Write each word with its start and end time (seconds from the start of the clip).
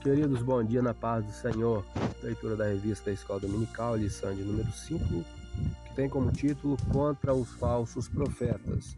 Queridos, 0.00 0.42
bom 0.42 0.64
dia 0.64 0.80
na 0.80 0.94
paz 0.94 1.26
do 1.26 1.30
Senhor. 1.30 1.84
Leitura 2.22 2.56
da 2.56 2.64
revista 2.64 3.10
Escola 3.10 3.38
Dominical, 3.38 3.96
lição 3.96 4.34
de 4.34 4.42
número 4.42 4.72
5, 4.72 5.04
que 5.84 5.94
tem 5.94 6.08
como 6.08 6.32
título 6.32 6.78
Contra 6.90 7.34
os 7.34 7.52
Falsos 7.56 8.08
Profetas. 8.08 8.96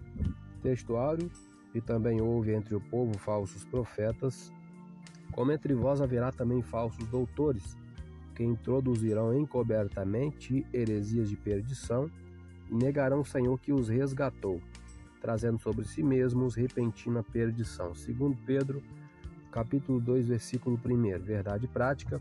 Textuário: 0.62 1.28
E 1.74 1.80
também 1.80 2.20
houve 2.20 2.54
entre 2.54 2.76
o 2.76 2.80
povo 2.80 3.18
falsos 3.18 3.64
profetas, 3.64 4.52
como 5.32 5.50
entre 5.50 5.74
vós 5.74 6.00
haverá 6.00 6.30
também 6.30 6.62
falsos 6.62 7.04
doutores, 7.08 7.76
que 8.36 8.44
introduzirão 8.44 9.36
encobertamente 9.36 10.64
heresias 10.72 11.28
de 11.28 11.36
perdição 11.36 12.08
e 12.70 12.76
negarão 12.76 13.22
o 13.22 13.26
Senhor 13.26 13.58
que 13.58 13.72
os 13.72 13.88
resgatou, 13.88 14.60
trazendo 15.20 15.58
sobre 15.58 15.84
si 15.84 16.00
mesmos 16.00 16.54
repentina 16.54 17.24
perdição. 17.24 17.92
Segundo 17.92 18.38
Pedro 18.46 18.80
capítulo 19.52 20.00
2, 20.00 20.26
versículo 20.26 20.80
1. 20.82 21.20
Verdade 21.20 21.68
prática. 21.68 22.20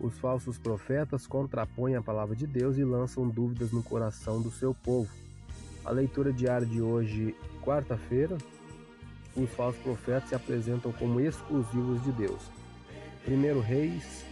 Os 0.00 0.18
falsos 0.18 0.58
profetas 0.58 1.26
contrapõem 1.26 1.94
a 1.94 2.02
palavra 2.02 2.34
de 2.34 2.46
Deus 2.46 2.76
e 2.76 2.84
lançam 2.84 3.28
dúvidas 3.28 3.72
no 3.72 3.82
coração 3.82 4.42
do 4.42 4.50
seu 4.50 4.74
povo. 4.74 5.10
A 5.84 5.90
leitura 5.90 6.32
diária 6.32 6.66
de 6.66 6.82
hoje, 6.82 7.34
quarta-feira, 7.62 8.36
os 9.36 9.48
falsos 9.50 9.80
profetas 9.80 10.28
se 10.28 10.34
apresentam 10.34 10.92
como 10.92 11.20
exclusivos 11.20 12.02
de 12.02 12.12
Deus. 12.12 12.42
1 13.26 13.60
Reis 13.60 14.24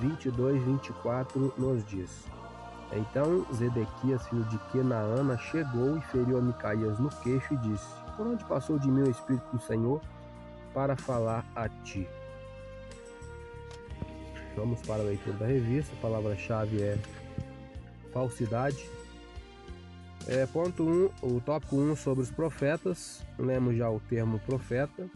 22, 0.00 0.62
24 0.62 1.54
nos 1.58 1.84
diz: 1.86 2.24
Então 2.92 3.46
Zedequias, 3.54 4.26
filho 4.28 4.44
de 4.44 4.58
Kenaana, 4.70 5.36
chegou 5.36 5.98
e 5.98 6.00
feriu 6.02 6.38
a 6.38 6.42
Micaías 6.42 6.98
no 6.98 7.08
queixo 7.08 7.54
e 7.54 7.56
disse: 7.58 7.86
Por 8.16 8.26
onde 8.26 8.44
passou 8.44 8.78
de 8.78 8.88
mim 8.88 9.02
o 9.02 9.10
Espírito 9.10 9.46
do 9.52 9.60
Senhor? 9.60 10.00
Para 10.76 10.94
falar 10.94 11.50
a 11.56 11.70
ti. 11.70 12.06
Vamos 14.54 14.82
para 14.82 15.00
a 15.00 15.06
leitura 15.06 15.34
da 15.38 15.46
revista. 15.46 15.96
A 15.96 16.02
palavra-chave 16.02 16.82
é 16.82 16.98
falsidade. 18.12 18.86
É, 20.28 20.44
ponto 20.44 20.84
1, 20.84 21.04
um, 21.22 21.36
o 21.36 21.40
tópico 21.40 21.76
1 21.76 21.92
um 21.92 21.96
sobre 21.96 22.22
os 22.22 22.30
profetas. 22.30 23.24
Lemos 23.38 23.74
já 23.74 23.88
o 23.88 23.98
termo 24.00 24.38
profeta. 24.40 25.08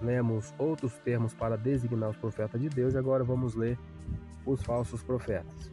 Lemos 0.00 0.54
outros 0.56 0.92
termos 0.98 1.34
para 1.34 1.58
designar 1.58 2.10
os 2.10 2.16
profetas 2.16 2.60
de 2.60 2.68
Deus. 2.68 2.94
Agora 2.94 3.24
vamos 3.24 3.56
ler 3.56 3.76
os 4.46 4.62
falsos 4.62 5.02
profetas. 5.02 5.72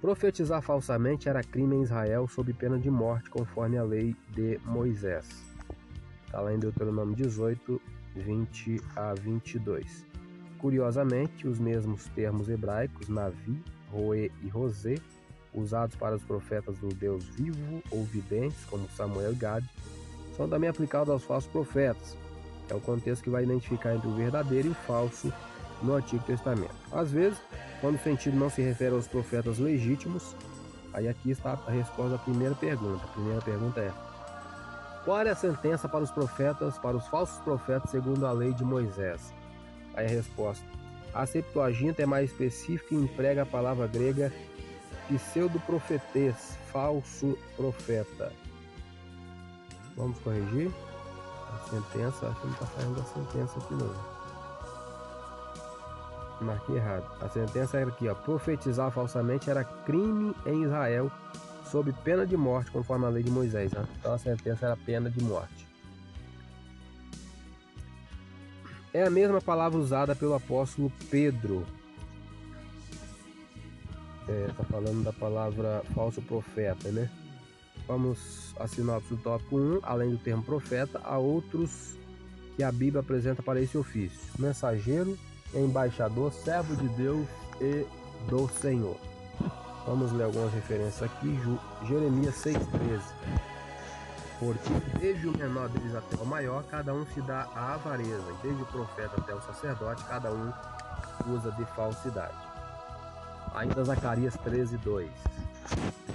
Profetizar 0.00 0.60
falsamente 0.60 1.28
era 1.28 1.40
crime 1.44 1.76
em 1.76 1.82
Israel 1.82 2.26
sob 2.26 2.52
pena 2.52 2.80
de 2.80 2.90
morte, 2.90 3.30
conforme 3.30 3.78
a 3.78 3.84
lei 3.84 4.16
de 4.30 4.58
Moisés. 4.64 5.52
Está 6.26 6.40
lá 6.40 6.52
em 6.52 6.58
Deuteronômio 6.58 7.14
18, 7.14 7.80
20 8.14 8.80
a 8.96 9.14
22. 9.14 10.06
Curiosamente, 10.58 11.48
os 11.48 11.58
mesmos 11.58 12.06
termos 12.14 12.48
hebraicos, 12.48 13.08
Navi, 13.08 13.62
Roê 13.90 14.30
e 14.42 14.48
Rosé, 14.48 14.94
usados 15.52 15.96
para 15.96 16.14
os 16.14 16.22
profetas 16.22 16.78
do 16.78 16.88
Deus 16.88 17.24
vivo 17.24 17.82
ou 17.90 18.04
videntes, 18.04 18.64
como 18.66 18.88
Samuel 18.90 19.32
e 19.32 19.36
Gad, 19.36 19.64
são 20.36 20.48
também 20.48 20.68
aplicados 20.68 21.10
aos 21.10 21.24
falsos 21.24 21.50
profetas. 21.50 22.16
É 22.70 22.74
o 22.74 22.80
contexto 22.80 23.22
que 23.22 23.30
vai 23.30 23.42
identificar 23.42 23.94
entre 23.94 24.08
o 24.08 24.14
verdadeiro 24.14 24.68
e 24.68 24.70
o 24.70 24.74
falso 24.74 25.32
no 25.82 25.94
Antigo 25.94 26.24
Testamento. 26.24 26.74
Às 26.90 27.10
vezes, 27.10 27.38
quando 27.80 27.96
o 27.96 28.02
sentido 28.02 28.36
não 28.36 28.48
se 28.48 28.62
refere 28.62 28.94
aos 28.94 29.06
profetas 29.06 29.58
legítimos, 29.58 30.34
aí 30.92 31.08
aqui 31.08 31.30
está 31.30 31.52
a 31.66 31.70
resposta 31.70 32.14
à 32.14 32.18
primeira 32.18 32.54
pergunta. 32.54 33.04
A 33.04 33.08
primeira 33.08 33.42
pergunta 33.42 33.80
é: 33.80 33.92
qual 35.04 35.22
é 35.22 35.30
a 35.30 35.34
sentença 35.34 35.88
para 35.88 36.04
os 36.04 36.10
profetas, 36.10 36.78
para 36.78 36.96
os 36.96 37.06
falsos 37.08 37.38
profetas, 37.38 37.90
segundo 37.90 38.26
a 38.26 38.32
lei 38.32 38.52
de 38.52 38.64
Moisés? 38.64 39.34
Aí 39.94 40.06
a 40.06 40.08
resposta. 40.08 40.64
A 41.12 41.26
Septuaginta 41.26 42.02
é 42.02 42.06
mais 42.06 42.30
específica 42.30 42.94
e 42.94 42.98
emprega 42.98 43.42
a 43.42 43.46
palavra 43.46 43.86
grega 43.86 44.32
pseudo-profetês, 45.08 46.56
falso 46.72 47.36
profeta. 47.56 48.32
Vamos 49.96 50.18
corrigir? 50.20 50.70
A 51.52 51.58
sentença, 51.68 52.28
acho 52.28 52.40
que 52.40 52.46
não 52.46 52.54
está 52.54 52.66
saindo 52.66 53.00
a 53.00 53.04
sentença 53.04 53.58
aqui 53.58 53.74
não. 53.74 54.12
Marquei 56.40 56.76
errado. 56.76 57.04
A 57.20 57.28
sentença 57.28 57.76
era 57.76 57.90
aqui, 57.90 58.08
ó. 58.08 58.14
Profetizar 58.14 58.90
falsamente 58.90 59.50
era 59.50 59.64
crime 59.64 60.34
em 60.46 60.62
Israel 60.62 61.10
sob 61.72 61.90
pena 62.04 62.26
de 62.26 62.36
morte, 62.36 62.70
conforme 62.70 63.06
a 63.06 63.08
lei 63.08 63.22
de 63.22 63.30
Moisés. 63.30 63.72
Né? 63.72 63.84
Então 63.98 64.12
a 64.12 64.18
sentença 64.18 64.66
era 64.66 64.76
pena 64.76 65.10
de 65.10 65.24
morte. 65.24 65.66
É 68.92 69.04
a 69.04 69.10
mesma 69.10 69.40
palavra 69.40 69.78
usada 69.78 70.14
pelo 70.14 70.34
apóstolo 70.34 70.92
Pedro. 71.10 71.66
Está 74.20 74.32
é, 74.32 74.46
tá 74.48 74.64
falando 74.64 75.02
da 75.02 75.12
palavra 75.14 75.82
falso 75.94 76.20
profeta, 76.20 76.92
né? 76.92 77.10
Vamos 77.88 78.54
a 78.60 78.68
sinopse 78.68 79.08
do 79.08 79.16
tópico 79.16 79.56
1. 79.56 79.80
Além 79.82 80.10
do 80.10 80.18
termo 80.18 80.42
profeta, 80.42 81.00
há 81.02 81.16
outros 81.16 81.96
que 82.54 82.62
a 82.62 82.70
Bíblia 82.70 83.00
apresenta 83.00 83.42
para 83.42 83.60
esse 83.60 83.78
ofício: 83.78 84.20
mensageiro, 84.38 85.18
embaixador, 85.54 86.30
servo 86.32 86.76
de 86.76 86.88
Deus 86.90 87.26
e 87.60 87.86
do 88.28 88.46
Senhor. 88.60 89.11
Vamos 89.86 90.12
ler 90.12 90.24
algumas 90.24 90.52
referências 90.52 91.02
aqui. 91.02 91.38
Jeremias 91.86 92.36
6,13. 92.36 93.00
Porque 94.38 94.98
desde 94.98 95.28
o 95.28 95.36
menor 95.36 95.68
deles 95.68 95.94
até 95.94 96.16
o 96.16 96.26
maior, 96.26 96.62
cada 96.64 96.94
um 96.94 97.04
se 97.06 97.20
dá 97.22 97.48
a 97.54 97.74
avareza, 97.74 98.24
e 98.30 98.46
desde 98.46 98.62
o 98.62 98.66
profeta 98.66 99.12
até 99.18 99.34
o 99.34 99.40
sacerdote, 99.42 100.02
cada 100.04 100.32
um 100.32 100.52
usa 101.28 101.52
de 101.52 101.64
falsidade. 101.76 102.36
Ainda 103.54 103.84
Zacarias 103.84 104.36
13:2. 104.44 105.08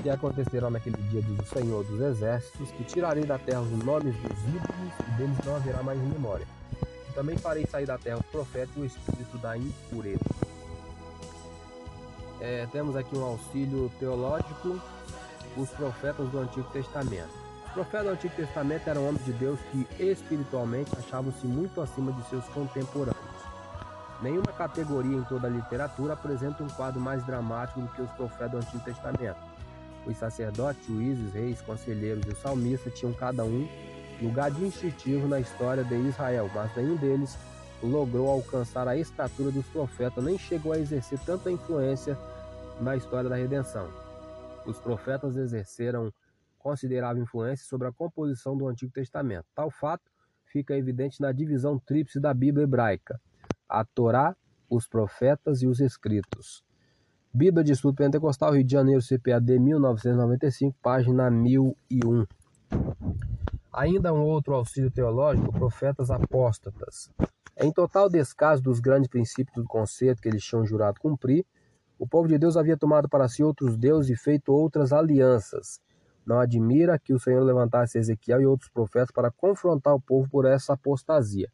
Que 0.02 0.10
acontecerá 0.10 0.70
naquele 0.70 1.02
dia, 1.04 1.22
diz 1.22 1.40
o 1.40 1.54
Senhor 1.54 1.84
dos 1.84 2.02
Exércitos, 2.02 2.72
que 2.72 2.84
tirarei 2.84 3.24
da 3.24 3.38
terra 3.38 3.62
os 3.62 3.84
nomes 3.84 4.16
dos 4.16 4.40
ídolos, 4.44 4.94
e 5.08 5.12
deles 5.18 5.38
não 5.46 5.56
haverá 5.56 5.84
mais 5.84 6.00
memória. 6.00 6.48
E 7.10 7.14
também 7.14 7.38
farei 7.38 7.66
sair 7.66 7.86
da 7.86 7.98
terra 7.98 8.18
os 8.18 8.26
profetas 8.28 8.76
e 8.76 8.80
o 8.82 8.86
espírito 8.86 9.38
da 9.38 9.58
impureza 9.58 10.37
é, 12.40 12.68
temos 12.72 12.96
aqui 12.96 13.16
um 13.16 13.24
auxílio 13.24 13.92
teológico, 14.00 14.80
os 15.56 15.70
profetas 15.72 16.30
do 16.30 16.40
Antigo 16.40 16.70
Testamento. 16.72 17.30
Os 17.66 17.72
profetas 17.74 18.06
do 18.06 18.12
Antigo 18.12 18.36
Testamento 18.36 18.88
eram 18.88 19.08
homens 19.08 19.26
de 19.26 19.34
Deus 19.34 19.60
que 19.72 19.88
espiritualmente 20.00 20.92
achavam-se 20.98 21.46
muito 21.48 21.82
acima 21.82 22.12
de 22.12 22.24
seus 22.30 22.46
contemporâneos. 22.46 23.18
Nenhuma 24.22 24.52
categoria 24.52 25.16
em 25.16 25.24
toda 25.24 25.48
a 25.48 25.50
literatura 25.50 26.14
apresenta 26.14 26.64
um 26.64 26.70
quadro 26.70 27.00
mais 27.00 27.24
dramático 27.26 27.82
do 27.82 27.88
que 27.90 28.02
os 28.02 28.12
profetas 28.12 28.52
do 28.52 28.58
Antigo 28.58 28.84
Testamento. 28.84 29.38
Os 30.06 30.18
sacerdotes, 30.18 30.86
juízes, 30.88 31.34
reis, 31.34 31.62
conselheiros 31.62 32.24
e 32.26 32.30
o 32.30 32.36
salmista 32.36 32.90
tinham 32.90 33.14
cada 33.14 33.44
um 33.44 33.68
lugar 34.22 34.50
distintivo 34.50 35.28
na 35.28 35.40
história 35.40 35.84
de 35.84 35.96
Israel, 35.96 36.50
mas 36.54 36.76
nenhum 36.76 36.96
deles 36.96 37.38
logrou 37.82 38.30
alcançar 38.30 38.88
a 38.88 38.98
estatura 38.98 39.52
dos 39.52 39.66
profetas, 39.68 40.24
nem 40.24 40.38
chegou 40.38 40.74
a 40.74 40.80
exercer 40.80 41.20
tanta 41.20 41.52
influência 41.52 42.18
na 42.82 42.96
história 42.96 43.30
da 43.30 43.36
redenção. 43.36 43.88
Os 44.66 44.80
profetas 44.80 45.36
exerceram 45.36 46.12
considerável 46.58 47.24
influência 47.24 47.66
sobre 47.66 47.88
a 47.88 47.92
composição 47.92 48.58
do 48.58 48.68
Antigo 48.68 48.92
Testamento. 48.92 49.46
Tal 49.56 49.72
fato 49.72 50.04
fica 50.46 50.76
evidente 50.76 51.22
na 51.22 51.32
divisão 51.32 51.80
tríplice 51.80 52.20
da 52.20 52.34
Bíblia 52.34 52.64
hebraica: 52.64 53.20
a 53.70 53.86
Torá, 53.86 54.36
os 54.70 54.88
profetas 54.88 55.62
e 55.62 55.68
os 55.68 55.80
escritos. 55.80 56.64
Bíblia 57.34 57.64
de 57.64 57.72
Estudo 57.72 57.96
Pentecostal, 57.96 58.54
Rio 58.54 58.64
de 58.64 58.72
Janeiro, 58.72 59.02
CPAD 59.02 59.60
1995, 59.60 60.76
página 60.82 61.30
1001. 61.30 62.26
Ainda 63.72 64.12
um 64.12 64.24
outro 64.24 64.56
auxílio 64.56 64.90
teológico, 64.90 65.52
profetas 65.52 66.10
apóstatas. 66.10 67.12
Em 67.60 67.72
total 67.72 68.08
descaso 68.08 68.62
dos 68.62 68.80
grandes 68.80 69.10
princípios 69.10 69.56
do 69.56 69.68
conceito 69.68 70.22
que 70.22 70.30
eles 70.30 70.44
tinham 70.44 70.64
jurado 70.64 71.00
cumprir, 71.00 71.44
o 71.98 72.08
povo 72.08 72.28
de 72.28 72.38
Deus 72.38 72.56
havia 72.56 72.78
tomado 72.78 73.10
para 73.10 73.28
si 73.28 73.44
outros 73.44 73.76
deuses 73.76 74.12
e 74.12 74.16
feito 74.16 74.54
outras 74.54 74.94
alianças. 74.94 75.82
Não 76.24 76.40
admira 76.40 77.00
que 77.00 77.14
o 77.14 77.20
Senhor 77.20 77.42
levantasse 77.42 77.98
Ezequiel 77.98 78.42
e 78.42 78.46
outros 78.46 78.70
profetas 78.70 79.10
para 79.10 79.32
confrontar 79.32 79.96
o 79.96 80.00
povo 80.00 80.30
por 80.30 80.46
essa 80.46 80.74
apostasia. 80.74 81.52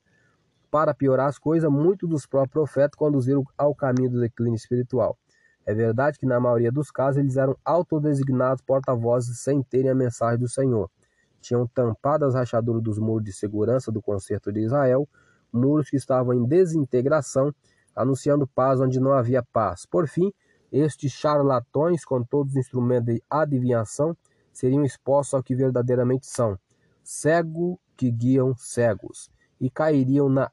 Para 0.69 0.93
piorar 0.93 1.29
as 1.29 1.39
coisas, 1.39 1.71
muitos 1.71 2.09
dos 2.09 2.25
próprios 2.25 2.51
profetas 2.51 2.97
conduziram 2.97 3.45
ao 3.57 3.73
caminho 3.73 4.09
do 4.09 4.19
declínio 4.19 4.57
espiritual. 4.57 5.17
É 5.65 5.73
verdade 5.73 6.19
que, 6.19 6.25
na 6.25 6.37
maioria 6.37 6.71
dos 6.71 6.91
casos, 6.91 7.19
eles 7.19 7.37
eram 7.37 7.55
autodesignados 7.63 8.61
porta-vozes 8.61 9.39
sem 9.39 9.63
terem 9.63 9.91
a 9.91 9.95
mensagem 9.95 10.37
do 10.37 10.49
Senhor. 10.49 10.91
Tinham 11.39 11.65
tampado 11.65 12.25
as 12.25 12.33
rachaduras 12.33 12.83
dos 12.83 12.99
muros 12.99 13.23
de 13.23 13.31
segurança 13.31 13.89
do 13.89 14.01
concerto 14.01 14.51
de 14.51 14.61
Israel, 14.61 15.07
muros 15.53 15.89
que 15.89 15.95
estavam 15.95 16.33
em 16.33 16.45
desintegração, 16.45 17.53
anunciando 17.95 18.47
paz 18.47 18.81
onde 18.81 18.99
não 18.99 19.13
havia 19.13 19.43
paz. 19.43 19.85
Por 19.85 20.07
fim, 20.07 20.33
estes 20.71 21.11
charlatões, 21.11 22.03
com 22.03 22.23
todos 22.23 22.53
os 22.53 22.57
instrumentos 22.57 23.13
de 23.13 23.23
adivinhação, 23.29 24.17
seriam 24.51 24.83
expostos 24.83 25.35
ao 25.35 25.43
que 25.43 25.55
verdadeiramente 25.55 26.25
são, 26.25 26.57
cego 27.03 27.79
que 27.95 28.09
guiam 28.09 28.55
cegos, 28.57 29.29
e 29.61 29.69
cairiam 29.69 30.27
na 30.27 30.51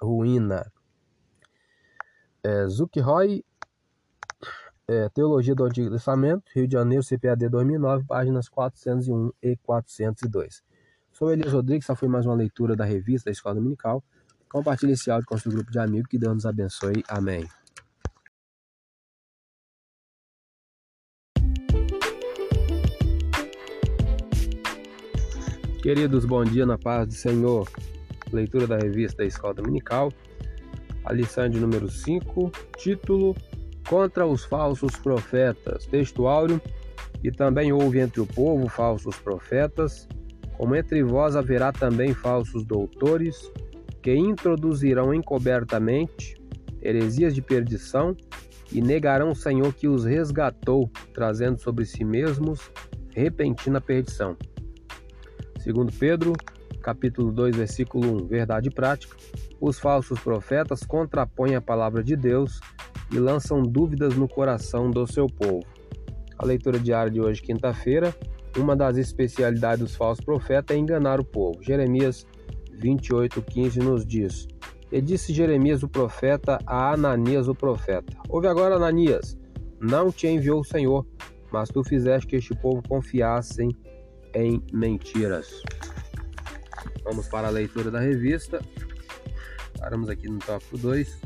ruína. 0.00 0.70
É, 2.42 2.66
Zuckroy, 2.68 3.44
é, 4.86 5.08
Teologia 5.10 5.54
do 5.54 5.64
Antigo 5.64 5.90
Testamento, 5.90 6.44
Rio 6.54 6.66
de 6.66 6.72
Janeiro, 6.72 7.04
CPAD 7.04 7.48
2009, 7.48 8.04
páginas 8.06 8.48
401 8.48 9.32
e 9.42 9.56
402. 9.56 10.62
Sou 11.18 11.32
Elias 11.32 11.52
Rodrigues, 11.52 11.84
essa 11.84 11.96
foi 11.96 12.08
mais 12.08 12.26
uma 12.26 12.36
leitura 12.36 12.76
da 12.76 12.84
revista 12.84 13.28
da 13.28 13.32
Escola 13.32 13.56
Dominical. 13.56 14.04
Compartilhe 14.48 14.92
esse 14.92 15.10
áudio 15.10 15.26
com 15.26 15.34
o 15.34 15.38
seu 15.38 15.50
grupo 15.50 15.68
de 15.68 15.80
amigos, 15.80 16.06
que 16.08 16.16
Deus 16.16 16.32
nos 16.32 16.46
abençoe. 16.46 17.02
Amém. 17.08 17.44
Queridos, 25.82 26.24
bom 26.24 26.44
dia 26.44 26.64
na 26.64 26.78
paz 26.78 27.08
do 27.08 27.14
Senhor. 27.14 27.68
Leitura 28.32 28.68
da 28.68 28.76
revista 28.76 29.16
da 29.18 29.26
Escola 29.26 29.54
Dominical, 29.54 30.12
a 31.04 31.12
lição 31.12 31.48
de 31.48 31.58
número 31.58 31.90
5, 31.90 32.52
título 32.76 33.34
Contra 33.88 34.24
os 34.24 34.44
falsos 34.44 34.94
profetas. 34.94 35.84
Texto 35.84 36.28
áureo. 36.28 36.62
E 37.24 37.32
também 37.32 37.72
houve 37.72 37.98
entre 37.98 38.20
o 38.20 38.26
povo 38.26 38.68
falsos 38.68 39.16
profetas, 39.16 40.06
como 40.58 40.74
entre 40.74 41.04
vós 41.04 41.36
haverá 41.36 41.70
também 41.70 42.12
falsos 42.12 42.64
doutores, 42.64 43.50
que 44.02 44.12
introduzirão 44.12 45.14
encobertamente 45.14 46.36
heresias 46.82 47.32
de 47.32 47.40
perdição 47.40 48.16
e 48.72 48.82
negarão 48.82 49.30
o 49.30 49.36
Senhor 49.36 49.72
que 49.72 49.86
os 49.86 50.04
resgatou, 50.04 50.90
trazendo 51.14 51.60
sobre 51.60 51.84
si 51.84 52.04
mesmos 52.04 52.72
repentina 53.14 53.80
perdição. 53.80 54.36
Segundo 55.60 55.92
Pedro, 55.92 56.32
capítulo 56.82 57.32
2, 57.32 57.56
versículo 57.56 58.24
1, 58.24 58.26
verdade 58.26 58.68
prática, 58.68 59.16
os 59.60 59.78
falsos 59.78 60.18
profetas 60.18 60.82
contrapõem 60.82 61.54
a 61.54 61.60
palavra 61.60 62.02
de 62.02 62.16
Deus 62.16 62.60
e 63.12 63.18
lançam 63.18 63.62
dúvidas 63.62 64.16
no 64.16 64.28
coração 64.28 64.90
do 64.90 65.06
seu 65.06 65.26
povo. 65.26 65.64
A 66.36 66.44
leitura 66.44 66.80
diária 66.80 67.10
de 67.10 67.20
hoje, 67.20 67.42
quinta-feira, 67.42 68.14
uma 68.58 68.76
das 68.76 68.96
especialidades 68.96 69.80
dos 69.80 69.94
falsos 69.94 70.24
profetas 70.24 70.76
é 70.76 70.78
enganar 70.78 71.20
o 71.20 71.24
povo. 71.24 71.62
Jeremias 71.62 72.26
28:15 72.78 73.82
nos 73.82 74.06
diz: 74.06 74.46
E 74.90 75.00
disse 75.00 75.32
Jeremias 75.32 75.82
o 75.82 75.88
profeta 75.88 76.58
a 76.66 76.92
Ananias 76.92 77.48
o 77.48 77.54
profeta: 77.54 78.16
Ouve 78.28 78.46
agora, 78.46 78.76
Ananias, 78.76 79.38
não 79.80 80.10
te 80.10 80.26
enviou 80.26 80.60
o 80.60 80.64
Senhor, 80.64 81.06
mas 81.52 81.68
tu 81.68 81.82
fizeste 81.84 82.26
que 82.26 82.36
este 82.36 82.54
povo 82.54 82.82
confiasse 82.88 83.68
em 84.34 84.62
mentiras. 84.72 85.62
Vamos 87.04 87.28
para 87.28 87.48
a 87.48 87.50
leitura 87.50 87.90
da 87.90 88.00
revista. 88.00 88.60
Paramos 89.78 90.08
aqui 90.08 90.28
no 90.28 90.38
tópico 90.38 90.76
2. 90.76 91.20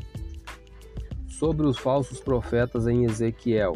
Sobre 1.27 1.65
os 1.65 1.77
falsos 1.77 2.21
profetas 2.21 2.87
em 2.87 3.05
Ezequiel. 3.05 3.73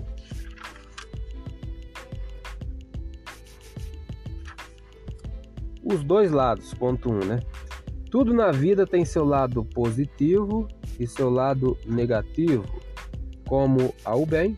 Os 5.90 6.04
dois 6.04 6.32
lados, 6.32 6.74
ponto 6.74 7.10
1, 7.10 7.14
um, 7.14 7.20
né? 7.20 7.40
Tudo 8.12 8.34
na 8.34 8.52
vida 8.52 8.86
tem 8.86 9.06
seu 9.06 9.24
lado 9.24 9.64
positivo 9.64 10.68
e 11.00 11.08
seu 11.08 11.30
lado 11.30 11.78
negativo. 11.86 12.66
Como 13.48 13.94
há 14.04 14.14
o 14.14 14.26
bem, 14.26 14.58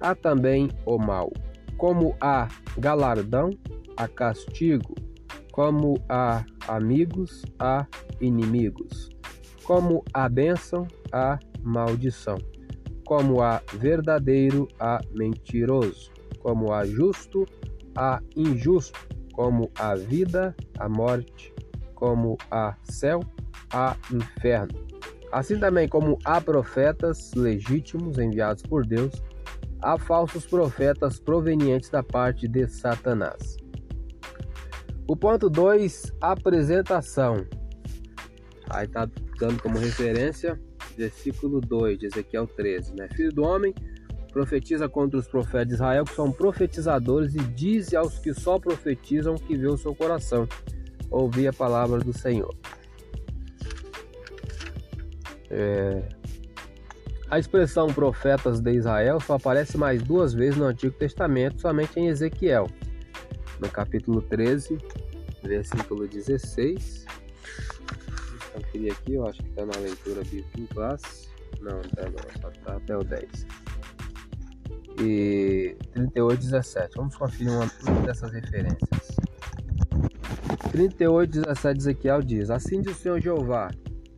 há 0.00 0.14
também 0.14 0.70
o 0.86 0.96
mal. 0.96 1.30
Como 1.76 2.16
há 2.18 2.48
galardão, 2.78 3.50
há 3.94 4.08
castigo. 4.08 4.94
Como 5.52 6.00
há 6.08 6.46
amigos, 6.66 7.44
há 7.58 7.86
inimigos. 8.18 9.10
Como 9.64 10.02
há 10.14 10.30
bênção, 10.30 10.88
há 11.12 11.38
maldição. 11.62 12.38
Como 13.04 13.42
há 13.42 13.60
verdadeiro, 13.74 14.66
há 14.78 14.98
mentiroso. 15.12 16.10
Como 16.38 16.72
há 16.72 16.86
justo, 16.86 17.44
há 17.94 18.22
injusto. 18.34 19.19
Como 19.40 19.70
há 19.74 19.94
vida, 19.94 20.54
há 20.78 20.86
morte. 20.86 21.50
Como 21.94 22.36
há 22.50 22.76
céu, 22.84 23.20
há 23.72 23.96
inferno. 24.12 24.86
Assim 25.32 25.58
também 25.58 25.88
como 25.88 26.18
há 26.26 26.42
profetas 26.42 27.32
legítimos 27.32 28.18
enviados 28.18 28.62
por 28.62 28.84
Deus, 28.84 29.22
há 29.80 29.96
falsos 29.96 30.44
profetas 30.44 31.18
provenientes 31.18 31.88
da 31.88 32.02
parte 32.02 32.46
de 32.46 32.68
Satanás. 32.68 33.56
O 35.08 35.16
ponto 35.16 35.48
2, 35.48 36.12
apresentação. 36.20 37.46
Aí 38.68 38.84
está 38.84 39.08
dando 39.38 39.62
como 39.62 39.78
referência 39.78 40.60
versículo 40.98 41.62
2 41.62 41.98
de 41.98 42.06
Ezequiel 42.08 42.46
13, 42.46 42.94
né? 42.94 43.08
Filho 43.16 43.32
do 43.32 43.42
homem, 43.42 43.74
profetiza 44.30 44.88
contra 44.88 45.18
os 45.18 45.26
profetas 45.26 45.68
de 45.68 45.74
Israel, 45.74 46.04
que 46.04 46.14
são 46.14 46.30
profetizadores, 46.30 47.34
e 47.34 47.38
diz 47.38 47.92
aos 47.94 48.18
que 48.18 48.32
só 48.32 48.58
profetizam 48.58 49.34
que 49.36 49.56
vê 49.56 49.66
o 49.66 49.76
seu 49.76 49.94
coração. 49.94 50.48
Ouvi 51.10 51.46
a 51.48 51.52
palavra 51.52 51.98
do 51.98 52.16
Senhor. 52.16 52.54
É... 55.50 56.02
A 57.28 57.38
expressão 57.38 57.88
profetas 57.88 58.60
de 58.60 58.72
Israel 58.72 59.20
só 59.20 59.34
aparece 59.34 59.78
mais 59.78 60.02
duas 60.02 60.32
vezes 60.32 60.56
no 60.56 60.64
Antigo 60.64 60.94
Testamento, 60.96 61.60
somente 61.60 61.98
em 61.98 62.08
Ezequiel 62.08 62.66
no 63.60 63.68
capítulo 63.68 64.22
13, 64.22 64.78
versículo 65.42 66.08
16. 66.08 67.04
Vou 67.06 68.62
conferir 68.62 68.92
aqui, 68.92 69.14
eu 69.14 69.26
acho 69.26 69.42
que 69.42 69.48
está 69.50 69.66
na 69.66 69.78
leitura 69.78 70.22
bíblica 70.22 70.60
em 70.60 70.66
classe. 70.66 71.28
Não, 71.60 71.80
está 71.80 72.04
não, 72.04 72.40
só 72.40 72.48
está 72.48 72.76
até 72.76 72.96
o 72.96 73.04
10. 73.04 73.46
E 75.00 75.76
38, 75.92 76.40
17. 76.40 76.96
Vamos 76.96 77.16
conferir 77.16 77.50
uma, 77.50 77.70
uma 77.88 78.02
dessas 78.02 78.32
referências. 78.32 79.16
38, 80.72 81.30
17 81.30 81.78
Ezequiel 81.78 82.22
diz: 82.22 82.50
Assim 82.50 82.80
diz 82.82 82.96
o 82.96 83.00
Senhor 83.00 83.20
Jeová: 83.20 83.70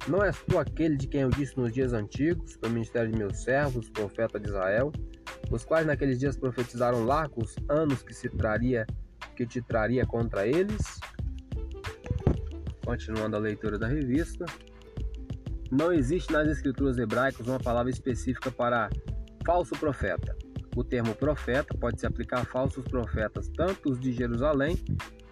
Não 0.08 0.22
és 0.22 0.36
tu 0.48 0.58
aquele 0.58 0.96
de 0.96 1.06
quem 1.06 1.20
eu 1.20 1.30
disse 1.30 1.56
nos 1.56 1.72
dias 1.72 1.92
antigos, 1.92 2.58
no 2.62 2.70
ministério 2.70 3.10
de 3.12 3.16
meus 3.16 3.42
servos, 3.42 3.88
profeta 3.90 4.40
de 4.40 4.48
Israel, 4.48 4.90
os 5.50 5.64
quais 5.64 5.86
naqueles 5.86 6.18
dias 6.18 6.36
profetizaram 6.36 7.04
largos 7.04 7.54
anos 7.68 8.02
que 8.02 8.12
se 8.12 8.28
traria 8.28 8.84
que 9.36 9.46
te 9.46 9.62
traria 9.62 10.04
contra 10.04 10.46
eles. 10.46 11.00
Continuando 12.84 13.36
a 13.36 13.38
leitura 13.38 13.78
da 13.78 13.86
revista. 13.86 14.44
Não 15.70 15.92
existe 15.92 16.30
nas 16.32 16.48
escrituras 16.48 16.98
hebraicas 16.98 17.46
uma 17.46 17.58
palavra 17.58 17.90
específica 17.90 18.50
para 18.50 18.90
falso 19.46 19.74
profeta. 19.76 20.36
O 20.74 20.82
termo 20.82 21.14
profeta 21.14 21.74
pode 21.78 22.00
se 22.00 22.06
aplicar 22.06 22.40
a 22.40 22.44
falsos 22.44 22.84
profetas, 22.84 23.48
tanto 23.48 23.90
os 23.90 24.00
de 24.00 24.12
Jerusalém 24.12 24.78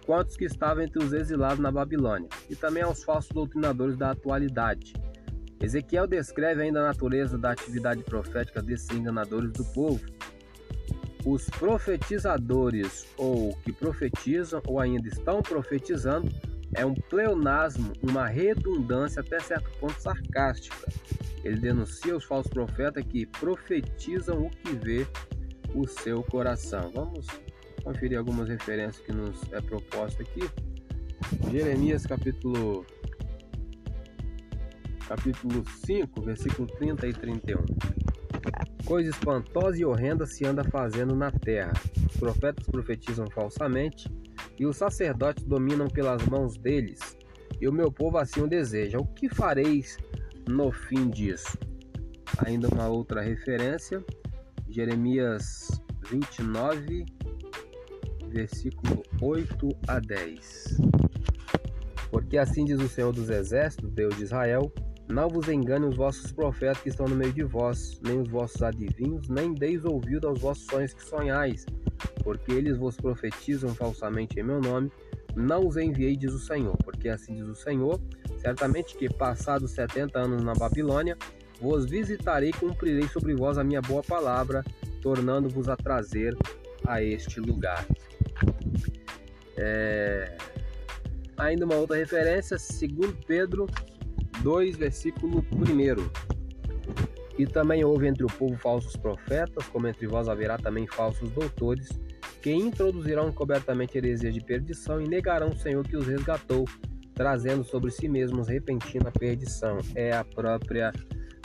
quanto 0.05 0.29
os 0.29 0.37
que 0.37 0.45
estavam 0.45 0.83
entre 0.83 1.03
os 1.03 1.13
exilados 1.13 1.59
na 1.59 1.71
Babilônia, 1.71 2.29
e 2.49 2.55
também 2.55 2.83
aos 2.83 3.03
falsos 3.03 3.31
doutrinadores 3.31 3.97
da 3.97 4.11
atualidade. 4.11 4.93
Ezequiel 5.61 6.07
descreve 6.07 6.63
ainda 6.63 6.79
a 6.79 6.87
natureza 6.87 7.37
da 7.37 7.51
atividade 7.51 8.03
profética 8.03 8.61
desses 8.61 8.89
enganadores 8.89 9.51
do 9.51 9.63
povo, 9.65 10.01
os 11.25 11.47
profetizadores 11.51 13.05
ou 13.15 13.55
que 13.57 13.71
profetizam 13.71 14.61
ou 14.65 14.79
ainda 14.79 15.07
estão 15.07 15.41
profetizando 15.41 16.29
é 16.73 16.85
um 16.85 16.95
pleonasmo, 16.95 17.93
uma 18.01 18.25
redundância 18.25 19.21
até 19.21 19.39
certo 19.39 19.69
ponto 19.79 20.01
sarcástica. 20.01 20.87
Ele 21.43 21.59
denuncia 21.59 22.15
os 22.15 22.23
falsos 22.23 22.51
profetas 22.51 23.03
que 23.05 23.25
profetizam 23.25 24.45
o 24.45 24.49
que 24.49 24.73
vê 24.73 25.07
o 25.73 25.87
seu 25.87 26.23
coração. 26.23 26.91
Vamos 26.93 27.27
conferir 27.83 28.17
algumas 28.17 28.47
referências 28.47 29.03
que 29.03 29.11
nos 29.11 29.41
é 29.51 29.61
proposta 29.61 30.21
aqui. 30.21 30.41
Jeremias 31.51 32.05
capítulo 32.05 32.85
capítulo 35.07 35.63
5, 35.85 36.21
versículo 36.21 36.67
30 36.67 37.07
e 37.07 37.13
31. 37.13 37.65
Coisa 38.85 39.09
espantosa 39.09 39.77
e 39.77 39.85
horrenda 39.85 40.25
se 40.25 40.45
anda 40.45 40.63
fazendo 40.63 41.15
na 41.15 41.31
terra. 41.31 41.73
Os 42.09 42.17
profetas 42.17 42.65
profetizam 42.67 43.29
falsamente 43.29 44.09
e 44.57 44.65
os 44.65 44.77
sacerdotes 44.77 45.43
dominam 45.43 45.87
pelas 45.87 46.25
mãos 46.27 46.57
deles. 46.57 46.99
E 47.59 47.67
o 47.67 47.73
meu 47.73 47.91
povo 47.91 48.17
assim 48.17 48.41
o 48.41 48.47
deseja. 48.47 48.99
O 48.99 49.05
que 49.05 49.29
fareis 49.29 49.97
no 50.47 50.71
fim 50.71 51.09
disso? 51.09 51.57
Ainda 52.45 52.67
uma 52.69 52.87
outra 52.87 53.21
referência, 53.21 54.03
Jeremias 54.69 55.67
29, 56.09 57.05
versículo 58.29 59.03
8 59.21 59.69
a 59.87 59.99
10. 59.99 60.77
Porque 62.09 62.37
assim 62.37 62.65
diz 62.65 62.79
o 62.79 62.87
Senhor 62.87 63.11
dos 63.13 63.29
Exércitos, 63.29 63.91
Deus 63.91 64.15
de 64.15 64.23
Israel: 64.23 64.71
não 65.11 65.27
vos 65.27 65.49
engane 65.49 65.85
os 65.85 65.97
vossos 65.97 66.31
profetas 66.31 66.81
que 66.81 66.87
estão 66.87 67.05
no 67.05 67.15
meio 67.15 67.33
de 67.33 67.43
vós, 67.43 67.99
nem 68.01 68.21
os 68.21 68.29
vossos 68.29 68.63
adivinhos, 68.63 69.27
nem 69.27 69.53
deis 69.53 69.83
ouvido 69.83 70.27
aos 70.27 70.39
vossos 70.39 70.65
sonhos 70.65 70.93
que 70.93 71.03
sonhais, 71.03 71.65
porque 72.23 72.53
eles 72.53 72.77
vos 72.77 72.95
profetizam 72.95 73.75
falsamente 73.75 74.39
em 74.39 74.43
meu 74.43 74.61
nome. 74.61 74.89
Não 75.35 75.67
os 75.67 75.75
enviei, 75.75 76.15
diz 76.15 76.33
o 76.33 76.39
Senhor, 76.39 76.77
porque 76.77 77.09
assim 77.09 77.35
diz 77.35 77.45
o 77.45 77.55
Senhor: 77.55 77.99
Certamente 78.41 78.97
que, 78.97 79.07
passados 79.07 79.71
setenta 79.71 80.19
anos 80.19 80.43
na 80.43 80.53
Babilônia, 80.53 81.15
vos 81.59 81.85
visitarei 81.85 82.49
e 82.49 82.53
cumprirei 82.53 83.07
sobre 83.07 83.35
vós 83.35 83.59
a 83.59 83.63
minha 83.63 83.81
boa 83.81 84.01
palavra, 84.01 84.63
tornando-vos 84.99 85.69
a 85.69 85.77
trazer 85.77 86.35
a 86.87 87.03
este 87.03 87.39
lugar. 87.39 87.85
É... 89.55 90.35
Ainda 91.37 91.65
uma 91.65 91.75
outra 91.75 91.97
referência, 91.97 92.57
segundo 92.57 93.15
Pedro 93.27 93.67
2, 94.41 94.75
versículo 94.75 95.45
1. 95.51 96.31
E 97.37 97.45
também 97.45 97.83
houve 97.83 98.07
entre 98.07 98.23
o 98.23 98.27
povo 98.27 98.57
falsos 98.57 98.95
profetas, 98.95 99.67
como 99.67 99.87
entre 99.87 100.07
vós 100.07 100.27
haverá 100.27 100.57
também 100.57 100.87
falsos 100.87 101.29
doutores, 101.29 101.89
que 102.41 102.51
introduzirão 102.51 103.29
encobertamente 103.29 103.99
heresias 103.99 104.33
de 104.33 104.41
perdição 104.43 104.99
e 104.99 105.07
negarão 105.07 105.49
o 105.49 105.57
Senhor 105.57 105.87
que 105.87 105.95
os 105.95 106.07
resgatou, 106.07 106.65
trazendo 107.21 107.63
sobre 107.63 107.91
si 107.91 108.09
mesmos 108.09 108.47
repentina 108.47 109.11
perdição. 109.11 109.77
É 109.93 110.11
a 110.11 110.25
própria 110.25 110.91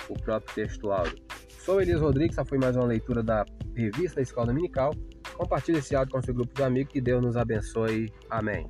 o 0.08 0.14
próprio 0.14 0.54
texto 0.54 0.90
áudio. 0.90 1.18
Sou 1.58 1.82
Elias 1.82 2.00
Rodrigues, 2.00 2.38
essa 2.38 2.46
foi 2.46 2.56
mais 2.56 2.76
uma 2.76 2.86
leitura 2.86 3.22
da 3.22 3.44
revista 3.74 4.22
Escola 4.22 4.46
Dominical. 4.46 4.94
Compartilhe 5.36 5.78
esse 5.78 5.94
áudio 5.94 6.14
com 6.14 6.22
seu 6.22 6.32
grupo 6.32 6.54
de 6.54 6.62
amigos, 6.62 6.92
que 6.92 7.00
Deus 7.00 7.22
nos 7.22 7.36
abençoe. 7.36 8.10
Amém. 8.30 8.66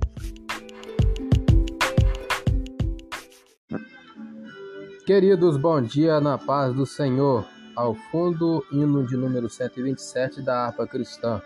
Queridos, 5.06 5.56
bom 5.56 5.80
dia 5.80 6.20
na 6.20 6.36
paz 6.36 6.74
do 6.74 6.84
Senhor. 6.84 7.46
Ao 7.76 7.94
fundo, 7.94 8.64
hino 8.72 9.06
de 9.06 9.16
número 9.16 9.48
127 9.48 10.42
da 10.42 10.66
harpa 10.66 10.88
cristã. 10.88 11.40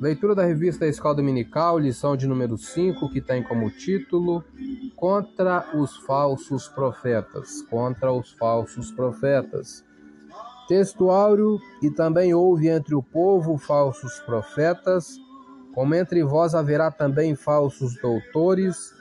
Leitura 0.00 0.34
da 0.34 0.46
revista 0.46 0.86
Escola 0.86 1.16
Dominical, 1.16 1.78
lição 1.78 2.16
de 2.16 2.26
número 2.26 2.56
5, 2.56 3.10
que 3.10 3.20
tem 3.20 3.42
como 3.42 3.70
título 3.70 4.42
Contra 4.96 5.76
os 5.76 5.94
falsos 5.98 6.66
profetas. 6.68 7.60
Contra 7.68 8.10
os 8.10 8.32
falsos 8.32 8.90
profetas. 8.90 9.84
Texto 10.66 11.10
áureo, 11.10 11.60
e 11.82 11.90
também 11.90 12.32
houve 12.32 12.68
entre 12.68 12.94
o 12.94 13.02
povo 13.02 13.58
falsos 13.58 14.18
profetas, 14.20 15.18
como 15.74 15.94
entre 15.94 16.24
vós 16.24 16.54
haverá 16.54 16.90
também 16.90 17.34
falsos 17.34 17.94
doutores, 18.00 18.94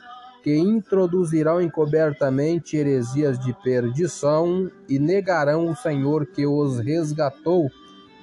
que 0.44 0.54
introduzirão 0.54 1.62
encobertamente 1.62 2.76
heresias 2.76 3.40
de 3.40 3.54
perdição 3.64 4.70
e 4.90 5.00
negarão 5.00 5.72
o 5.72 5.76
Senhor 5.78 6.26
que 6.26 6.46
os 6.46 6.78
resgatou 6.78 7.70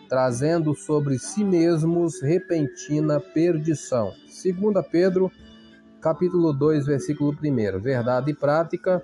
trazendo 0.09 0.75
sobre 0.75 1.19
si 1.19 1.45
mesmos 1.45 2.21
repentina 2.21 3.21
perdição. 3.21 4.13
2 4.27 4.87
Pedro, 4.91 5.31
capítulo 6.01 6.53
2, 6.53 6.87
versículo 6.87 7.33
1. 7.33 7.81
Verdade 7.81 8.31
e 8.31 8.35
prática. 8.35 9.03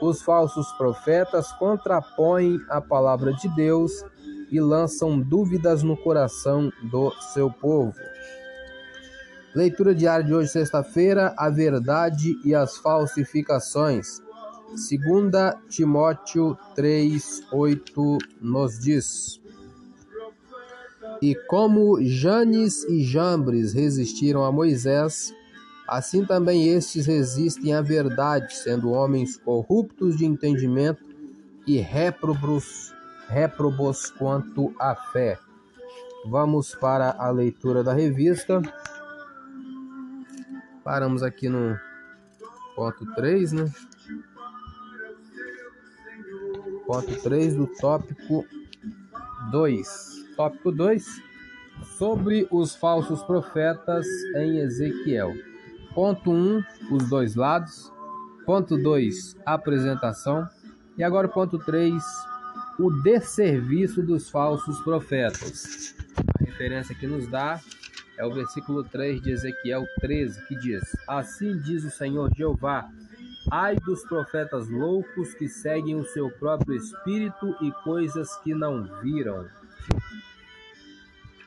Os 0.00 0.22
falsos 0.22 0.70
profetas 0.72 1.52
contrapõem 1.52 2.58
a 2.68 2.80
palavra 2.80 3.32
de 3.32 3.48
Deus 3.54 4.04
e 4.50 4.60
lançam 4.60 5.18
dúvidas 5.18 5.82
no 5.82 5.96
coração 5.96 6.70
do 6.90 7.10
seu 7.32 7.50
povo. 7.50 7.94
Leitura 9.54 9.94
diária 9.94 10.24
de 10.24 10.34
hoje, 10.34 10.48
sexta-feira, 10.48 11.34
a 11.36 11.50
verdade 11.50 12.34
e 12.44 12.54
as 12.54 12.76
falsificações. 12.78 14.20
2 14.70 15.54
Timóteo 15.68 16.56
3, 16.74 17.42
8 17.52 18.18
nos 18.40 18.78
diz. 18.78 19.41
E 21.22 21.36
como 21.36 22.02
Janes 22.02 22.82
e 22.82 23.04
Jambres 23.04 23.72
resistiram 23.72 24.44
a 24.44 24.50
Moisés, 24.50 25.32
assim 25.86 26.24
também 26.24 26.70
estes 26.70 27.06
resistem 27.06 27.72
à 27.72 27.80
verdade, 27.80 28.56
sendo 28.56 28.90
homens 28.90 29.36
corruptos 29.36 30.16
de 30.16 30.26
entendimento 30.26 31.08
e 31.64 31.78
réprobos, 31.78 32.92
réprobos 33.28 34.10
quanto 34.10 34.74
à 34.80 34.96
fé. 34.96 35.38
Vamos 36.26 36.74
para 36.74 37.14
a 37.16 37.30
leitura 37.30 37.84
da 37.84 37.92
revista. 37.92 38.60
Paramos 40.82 41.22
aqui 41.22 41.48
no 41.48 41.78
ponto 42.74 43.06
3, 43.14 43.52
né? 43.52 43.72
Ponto 46.84 47.22
3 47.22 47.54
do 47.54 47.68
tópico 47.68 48.44
2. 49.52 50.21
Tópico 50.36 50.72
2: 50.72 51.22
Sobre 51.98 52.46
os 52.50 52.74
falsos 52.74 53.22
profetas 53.22 54.06
em 54.36 54.58
Ezequiel. 54.58 55.34
Ponto 55.94 56.30
1: 56.30 56.34
um, 56.34 56.62
Os 56.94 57.08
dois 57.08 57.34
lados. 57.34 57.92
Ponto 58.46 58.76
2: 58.76 59.36
Apresentação. 59.44 60.48
E 60.96 61.02
agora, 61.02 61.28
ponto 61.28 61.58
3: 61.58 62.02
O 62.78 62.90
desserviço 63.02 64.02
dos 64.02 64.30
falsos 64.30 64.80
profetas. 64.80 65.94
A 66.40 66.44
referência 66.44 66.94
que 66.94 67.06
nos 67.06 67.26
dá 67.26 67.60
é 68.18 68.24
o 68.24 68.32
versículo 68.32 68.84
3 68.84 69.20
de 69.20 69.30
Ezequiel 69.32 69.84
13, 70.00 70.46
que 70.46 70.56
diz: 70.56 70.82
Assim 71.08 71.58
diz 71.58 71.84
o 71.84 71.90
Senhor 71.90 72.30
Jeová. 72.34 72.88
Ai 73.50 73.76
dos 73.76 74.04
profetas 74.04 74.68
loucos 74.68 75.34
que 75.34 75.48
seguem 75.48 75.96
o 75.96 76.04
seu 76.04 76.30
próprio 76.30 76.76
espírito 76.76 77.56
e 77.60 77.72
coisas 77.82 78.36
que 78.38 78.54
não 78.54 78.84
viram. 79.02 79.46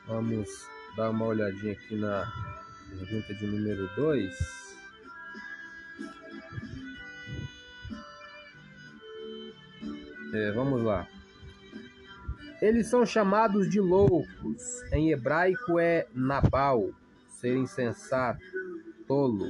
Vamos 0.06 0.48
dar 0.96 1.10
uma 1.10 1.24
olhadinha 1.24 1.72
aqui 1.72 1.96
na 1.96 2.32
pergunta 2.90 3.34
de 3.34 3.44
número 3.44 3.90
2. 3.96 4.76
É, 10.32 10.52
vamos 10.52 10.80
lá. 10.84 11.08
Eles 12.62 12.86
são 12.86 13.04
chamados 13.04 13.68
de 13.68 13.80
loucos. 13.80 14.80
Em 14.92 15.10
hebraico 15.10 15.76
é 15.80 16.06
Nabal, 16.14 16.90
ser 17.28 17.56
insensato, 17.56 18.40
tolo. 19.08 19.48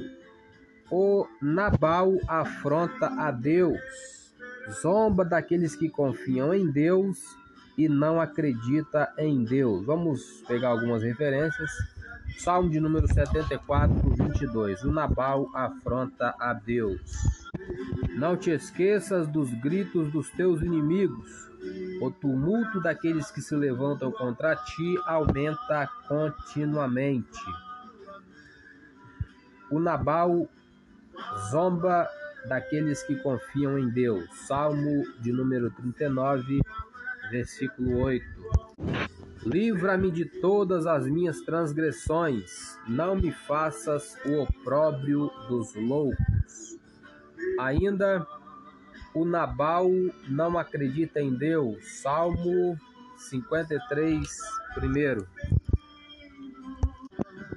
O 0.89 1.27
Nabal 1.39 2.13
afronta 2.27 3.07
a 3.07 3.29
Deus, 3.29 4.33
zomba 4.81 5.23
daqueles 5.23 5.75
que 5.75 5.87
confiam 5.87 6.51
em 6.51 6.71
Deus 6.71 7.37
e 7.77 7.87
não 7.87 8.19
acredita 8.19 9.13
em 9.17 9.43
Deus. 9.43 9.85
Vamos 9.85 10.43
pegar 10.47 10.69
algumas 10.69 11.03
referências. 11.03 11.69
Salmo 12.39 12.69
de 12.69 12.79
número 12.79 13.07
74, 13.07 13.93
22. 14.15 14.83
O 14.83 14.91
Nabal 14.91 15.49
afronta 15.53 16.35
a 16.39 16.53
Deus. 16.53 17.01
Não 18.15 18.35
te 18.35 18.49
esqueças 18.49 19.27
dos 19.27 19.53
gritos 19.61 20.11
dos 20.11 20.29
teus 20.31 20.61
inimigos. 20.61 21.47
O 22.01 22.11
tumulto 22.11 22.79
daqueles 22.81 23.29
que 23.31 23.41
se 23.41 23.55
levantam 23.55 24.11
contra 24.11 24.55
ti 24.55 24.95
aumenta 25.05 25.87
continuamente. 26.07 27.39
O 29.69 29.79
Nabal 29.79 30.47
zomba 31.51 32.07
daqueles 32.47 33.03
que 33.03 33.15
confiam 33.17 33.77
em 33.77 33.89
Deus. 33.89 34.25
Salmo 34.47 35.03
de 35.19 35.31
número 35.31 35.69
39, 35.71 36.61
versículo 37.29 37.99
8. 38.03 38.25
Livra-me 39.45 40.11
de 40.11 40.25
todas 40.25 40.85
as 40.85 41.07
minhas 41.07 41.39
transgressões, 41.41 42.77
não 42.87 43.15
me 43.15 43.31
faças 43.31 44.17
o 44.25 44.41
opróbrio 44.41 45.31
dos 45.47 45.73
loucos. 45.75 46.77
Ainda 47.59 48.27
o 49.13 49.23
Nabal 49.23 49.89
não 50.27 50.57
acredita 50.57 51.21
em 51.21 51.33
Deus. 51.33 52.01
Salmo 52.01 52.77
53, 53.15 54.27
primeiro. 54.75 55.27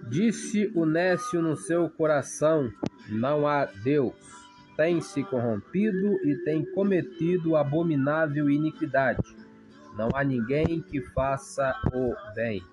Disse 0.08 0.70
o 0.74 0.84
Nécio 0.86 1.42
no 1.42 1.56
seu 1.56 1.88
coração: 1.90 2.70
Não 3.08 3.46
há 3.46 3.64
Deus. 3.64 4.14
Tem 4.76 5.00
se 5.00 5.22
corrompido 5.24 6.18
e 6.24 6.36
tem 6.44 6.64
cometido 6.64 7.56
abominável 7.56 8.48
iniquidade 8.48 9.39
não 10.00 10.08
há 10.14 10.24
ninguém 10.24 10.80
que 10.80 11.02
faça 11.02 11.74
o 11.92 12.14
bem. 12.34 12.64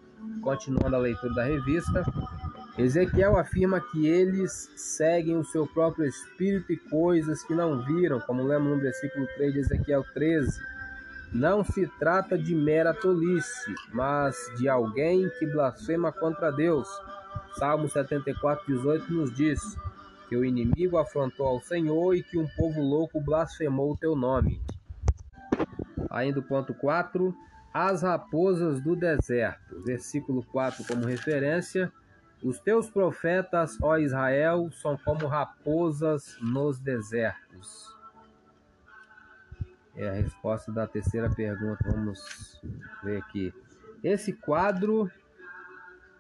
Continuando 0.42 0.96
a 0.96 1.00
leitura 1.00 1.34
da 1.34 1.44
revista, 1.44 2.06
Ezequiel 2.78 3.38
afirma 3.38 3.82
que 3.82 4.08
eles 4.08 4.72
seguem 4.78 5.36
o 5.36 5.44
seu 5.44 5.68
próprio 5.68 6.06
espírito 6.06 6.72
e 6.72 6.78
coisas 6.78 7.44
que 7.44 7.54
não 7.54 7.84
viram, 7.84 8.22
como 8.22 8.48
lemos 8.48 8.70
no 8.70 8.80
versículo 8.80 9.28
3 9.36 9.54
de 9.54 9.60
Ezequiel 9.60 10.06
13. 10.14 10.58
Não 11.34 11.66
se 11.66 11.86
trata 12.00 12.38
de 12.38 12.56
mera 12.56 12.94
tolice, 12.94 13.76
mas 13.92 14.38
de 14.58 14.70
alguém 14.70 15.30
que 15.38 15.46
blasfema 15.48 16.14
contra 16.14 16.50
Deus. 16.50 16.88
Salmo 17.60 17.90
74, 17.90 18.66
18 18.74 19.14
nos 19.14 19.36
diz 19.36 19.60
que 20.30 20.38
o 20.38 20.46
inimigo 20.46 20.98
afrontou 20.98 21.46
ao 21.46 21.60
Senhor 21.60 22.16
e 22.16 22.24
que 22.24 22.38
um 22.38 22.48
povo 22.56 22.82
louco 22.82 23.20
blasfemou 23.20 23.92
o 23.92 23.98
teu 23.98 24.16
nome. 24.16 24.62
Ainda 26.18 26.40
o 26.40 26.44
ponto 26.44 26.74
4, 26.74 27.36
as 27.72 28.02
raposas 28.02 28.82
do 28.82 28.96
deserto. 28.96 29.84
Versículo 29.84 30.44
4 30.44 30.84
como 30.86 31.06
referência, 31.06 31.92
Os 32.44 32.60
teus 32.60 32.88
profetas, 32.88 33.78
ó 33.82 33.98
Israel, 33.98 34.70
são 34.72 34.96
como 34.98 35.26
raposas 35.28 36.38
nos 36.40 36.80
desertos. 36.80 37.96
É 39.96 40.10
a 40.10 40.14
resposta 40.14 40.72
da 40.72 40.86
terceira 40.86 41.30
pergunta. 41.30 41.84
Vamos 41.88 42.62
ver 43.04 43.18
aqui. 43.18 43.52
Esse 44.04 44.34
quadro, 44.34 45.10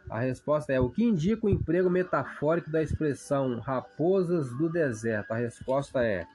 a 0.09 0.19
resposta 0.19 0.73
é 0.73 0.79
o 0.79 0.89
que 0.89 1.03
indica 1.03 1.45
o 1.45 1.49
emprego 1.49 1.89
metafórico 1.89 2.71
da 2.71 2.81
expressão 2.81 3.59
raposas 3.59 4.49
do 4.57 4.69
deserto. 4.69 5.31
A 5.31 5.35
resposta 5.35 6.03
é 6.03 6.25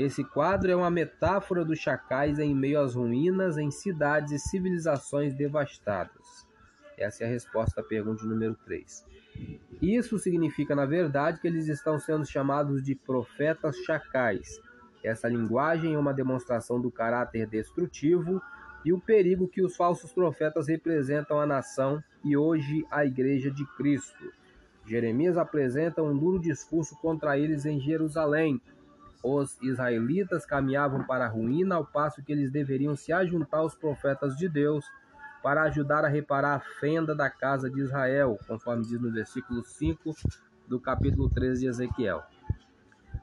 esse 0.00 0.24
quadro 0.24 0.70
é 0.70 0.76
uma 0.76 0.90
metáfora 0.90 1.64
dos 1.64 1.78
chacais 1.78 2.38
em 2.38 2.54
meio 2.54 2.80
às 2.80 2.94
ruínas 2.94 3.58
em 3.58 3.70
cidades 3.70 4.32
e 4.32 4.38
civilizações 4.38 5.34
devastadas. 5.34 6.46
Essa 6.96 7.24
é 7.24 7.26
a 7.26 7.30
resposta 7.30 7.80
à 7.80 7.84
pergunta 7.84 8.24
número 8.24 8.54
3. 8.64 9.04
Isso 9.80 10.18
significa, 10.18 10.74
na 10.74 10.86
verdade, 10.86 11.40
que 11.40 11.46
eles 11.46 11.68
estão 11.68 11.98
sendo 11.98 12.26
chamados 12.26 12.82
de 12.82 12.94
profetas 12.94 13.76
chacais. 13.78 14.60
Essa 15.02 15.28
linguagem 15.28 15.94
é 15.94 15.98
uma 15.98 16.12
demonstração 16.12 16.80
do 16.80 16.90
caráter 16.90 17.46
destrutivo 17.46 18.40
e 18.84 18.92
o 18.92 19.00
perigo 19.00 19.48
que 19.48 19.62
os 19.62 19.76
falsos 19.76 20.12
profetas 20.12 20.68
representam 20.68 21.38
à 21.38 21.46
nação 21.46 22.02
e 22.24 22.36
hoje 22.36 22.86
à 22.90 23.04
Igreja 23.04 23.50
de 23.50 23.64
Cristo. 23.76 24.32
Jeremias 24.86 25.36
apresenta 25.36 26.02
um 26.02 26.16
duro 26.16 26.38
discurso 26.38 26.96
contra 27.00 27.38
eles 27.38 27.64
em 27.64 27.78
Jerusalém, 27.78 28.60
os 29.22 29.58
israelitas 29.60 30.46
caminhavam 30.46 31.04
para 31.04 31.26
a 31.26 31.28
ruína, 31.28 31.76
ao 31.76 31.84
passo 31.84 32.22
que 32.22 32.32
eles 32.32 32.50
deveriam 32.50 32.96
se 32.96 33.12
ajuntar 33.12 33.60
aos 33.60 33.74
profetas 33.74 34.36
de 34.36 34.48
Deus 34.48 34.84
para 35.42 35.62
ajudar 35.62 36.04
a 36.04 36.08
reparar 36.08 36.56
a 36.56 36.60
fenda 36.60 37.14
da 37.14 37.30
casa 37.30 37.70
de 37.70 37.80
Israel, 37.80 38.38
conforme 38.46 38.84
diz 38.84 39.00
no 39.00 39.10
versículo 39.10 39.64
5 39.64 40.14
do 40.68 40.78
capítulo 40.78 41.28
13 41.28 41.60
de 41.60 41.66
Ezequiel. 41.66 42.22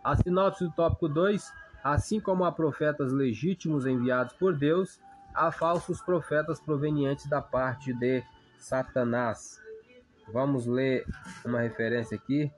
A 0.03 0.15
sinopse 0.15 0.63
do 0.63 0.71
tópico 0.71 1.07
2: 1.07 1.51
Assim 1.83 2.19
como 2.19 2.45
há 2.45 2.51
profetas 2.51 3.11
legítimos 3.11 3.85
enviados 3.85 4.33
por 4.33 4.55
Deus, 4.55 4.99
há 5.33 5.51
falsos 5.51 6.01
profetas 6.01 6.59
provenientes 6.59 7.27
da 7.27 7.41
parte 7.41 7.93
de 7.93 8.23
Satanás. 8.57 9.61
Vamos 10.33 10.65
ler 10.65 11.05
uma 11.45 11.61
referência 11.61 12.15
aqui. 12.17 12.51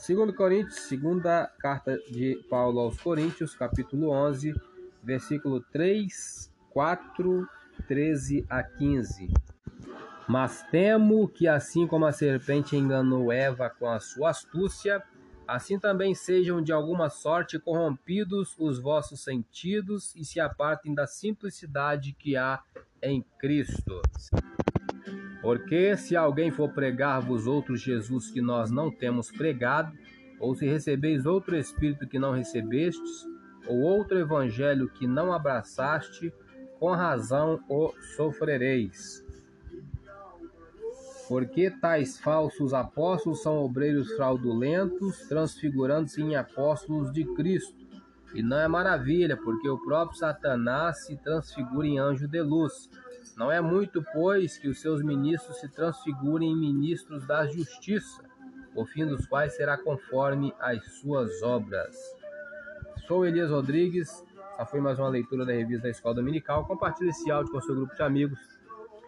Segundo 0.00 0.32
Coríntios, 0.32 0.76
segunda 0.76 1.46
carta 1.58 1.98
de 2.10 2.42
Paulo 2.48 2.80
aos 2.80 2.98
Coríntios, 2.98 3.54
capítulo 3.54 4.08
11, 4.08 4.54
versículo 5.02 5.60
3, 5.60 6.50
4, 6.70 7.46
13 7.86 8.46
a 8.48 8.62
15. 8.62 9.28
Mas 10.26 10.62
temo 10.70 11.28
que 11.28 11.46
assim 11.46 11.86
como 11.86 12.06
a 12.06 12.12
serpente 12.12 12.74
enganou 12.74 13.30
Eva 13.30 13.68
com 13.68 13.86
a 13.90 14.00
sua 14.00 14.30
astúcia, 14.30 15.02
assim 15.46 15.78
também 15.78 16.14
sejam 16.14 16.62
de 16.62 16.72
alguma 16.72 17.10
sorte 17.10 17.58
corrompidos 17.58 18.56
os 18.58 18.80
vossos 18.80 19.22
sentidos 19.22 20.16
e 20.16 20.24
se 20.24 20.40
apartem 20.40 20.94
da 20.94 21.06
simplicidade 21.06 22.14
que 22.14 22.38
há 22.38 22.62
em 23.02 23.22
Cristo. 23.38 24.00
Porque 25.40 25.96
se 25.96 26.16
alguém 26.16 26.50
for 26.50 26.70
pregar-vos 26.70 27.46
outro 27.46 27.76
Jesus 27.76 28.30
que 28.30 28.40
nós 28.40 28.70
não 28.70 28.90
temos 28.90 29.30
pregado, 29.30 29.96
ou 30.38 30.54
se 30.54 30.66
recebeis 30.66 31.26
outro 31.26 31.56
Espírito 31.56 32.06
que 32.06 32.18
não 32.18 32.32
recebestes, 32.32 33.26
ou 33.66 33.78
outro 33.78 34.18
Evangelho 34.18 34.88
que 34.88 35.06
não 35.06 35.32
abraçaste, 35.32 36.32
com 36.78 36.90
razão 36.92 37.60
o 37.68 37.92
sofrereis. 38.16 39.24
Porque 41.28 41.70
tais 41.70 42.18
falsos 42.18 42.74
apóstolos 42.74 43.42
são 43.42 43.58
obreiros 43.58 44.10
fraudulentos, 44.16 45.28
transfigurando-se 45.28 46.20
em 46.20 46.34
apóstolos 46.34 47.12
de 47.12 47.24
Cristo. 47.34 47.78
E 48.34 48.42
não 48.42 48.58
é 48.58 48.66
maravilha, 48.66 49.36
porque 49.36 49.68
o 49.68 49.78
próprio 49.78 50.18
Satanás 50.18 51.06
se 51.06 51.16
transfigura 51.16 51.86
em 51.86 51.98
anjo 51.98 52.26
de 52.26 52.40
luz. 52.42 52.90
Não 53.36 53.50
é 53.50 53.60
muito, 53.60 54.02
pois, 54.12 54.58
que 54.58 54.68
os 54.68 54.80
seus 54.80 55.02
ministros 55.02 55.58
se 55.60 55.68
transfigurem 55.68 56.52
em 56.52 56.56
ministros 56.56 57.26
da 57.26 57.46
justiça, 57.46 58.22
o 58.74 58.84
fim 58.84 59.06
dos 59.06 59.26
quais 59.26 59.56
será 59.56 59.78
conforme 59.78 60.54
as 60.60 60.84
suas 61.00 61.42
obras. 61.42 61.96
Sou 63.06 63.26
Elias 63.26 63.50
Rodrigues, 63.50 64.24
essa 64.60 64.66
foi 64.66 64.80
mais 64.80 64.98
uma 64.98 65.08
leitura 65.08 65.46
da 65.46 65.52
revista 65.52 65.84
da 65.84 65.88
Escola 65.88 66.16
Dominical. 66.16 66.66
Compartilhe 66.66 67.08
esse 67.08 67.30
áudio 67.30 67.50
com 67.50 67.62
seu 67.62 67.74
grupo 67.74 67.94
de 67.94 68.02
amigos. 68.02 68.38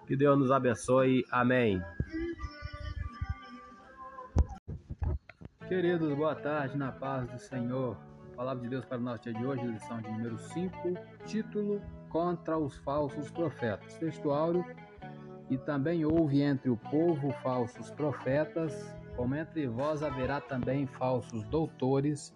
Que 0.07 0.17
Deus 0.17 0.39
nos 0.39 0.51
abençoe. 0.51 1.27
Amém. 1.31 1.83
Queridos, 5.69 6.15
boa 6.15 6.35
tarde, 6.35 6.79
na 6.79 6.91
paz 6.91 7.31
do 7.31 7.39
Senhor. 7.39 7.99
Palavra 8.35 8.63
de 8.63 8.71
Deus 8.71 8.85
para 8.87 8.97
o 8.97 9.01
nosso 9.03 9.25
dia 9.25 9.35
de 9.35 9.45
hoje, 9.45 9.67
lição 9.67 10.01
de 10.01 10.11
número 10.11 10.39
5, 10.39 10.73
título 11.27 11.83
Contra 12.13 12.59
os 12.59 12.77
falsos 12.77 13.31
profetas. 13.31 13.95
Texto 13.95 14.31
áureo. 14.31 14.65
E 15.49 15.57
também 15.57 16.05
houve 16.05 16.43
entre 16.43 16.71
o 16.71 16.77
povo 16.77 17.33
falsos 17.43 17.91
profetas, 17.91 18.95
como 19.17 19.35
entre 19.35 19.67
vós 19.67 20.03
haverá 20.03 20.41
também 20.41 20.87
falsos 20.87 21.43
doutores, 21.45 22.35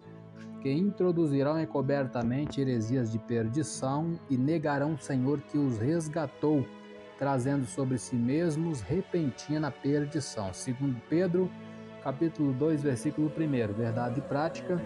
que 0.61 0.71
introduzirão 0.71 1.59
encobertamente 1.59 2.59
heresias 2.59 3.11
de 3.11 3.19
perdição 3.19 4.19
e 4.29 4.37
negarão 4.37 4.93
o 4.93 4.99
Senhor 4.99 5.39
que 5.41 5.57
os 5.57 5.77
resgatou, 5.77 6.65
trazendo 7.17 7.65
sobre 7.65 7.97
si 7.97 8.15
mesmos 8.15 8.81
repentina 8.81 9.71
perdição. 9.71 10.53
Segundo 10.53 11.01
Pedro, 11.09 11.49
capítulo 12.03 12.53
2, 12.53 12.83
versículo 12.83 13.31
1. 13.35 13.73
Verdade 13.73 14.19
e 14.19 14.23
prática. 14.23 14.81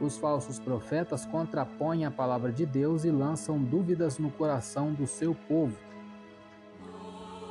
Os 0.00 0.18
falsos 0.18 0.58
profetas 0.58 1.24
contrapõem 1.24 2.04
a 2.04 2.10
palavra 2.10 2.50
de 2.50 2.66
Deus 2.66 3.04
e 3.04 3.10
lançam 3.10 3.58
dúvidas 3.58 4.18
no 4.18 4.30
coração 4.30 4.92
do 4.92 5.06
seu 5.06 5.34
povo. 5.34 5.76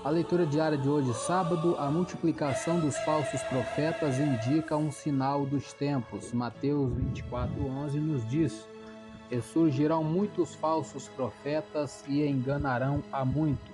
A 0.04 0.10
leitura 0.10 0.46
diária 0.46 0.78
de 0.78 0.90
hoje, 0.90 1.14
sábado, 1.14 1.78
a 1.80 1.90
multiplicação 1.90 2.78
dos 2.82 2.98
falsos 2.98 3.42
profetas 3.44 4.20
indica 4.20 4.76
um 4.76 4.92
sinal 4.92 5.46
dos 5.46 5.72
tempos. 5.72 6.34
Mateus 6.34 6.92
24:11 6.92 8.02
nos 8.02 8.28
diz: 8.28 8.68
"E 9.32 9.42
surgirão 9.42 10.04
muitos 10.04 10.54
falsos 10.56 11.08
profetas 11.08 12.04
e 12.10 12.28
enganarão 12.28 13.02
a 13.14 13.24
muitos." 13.24 13.72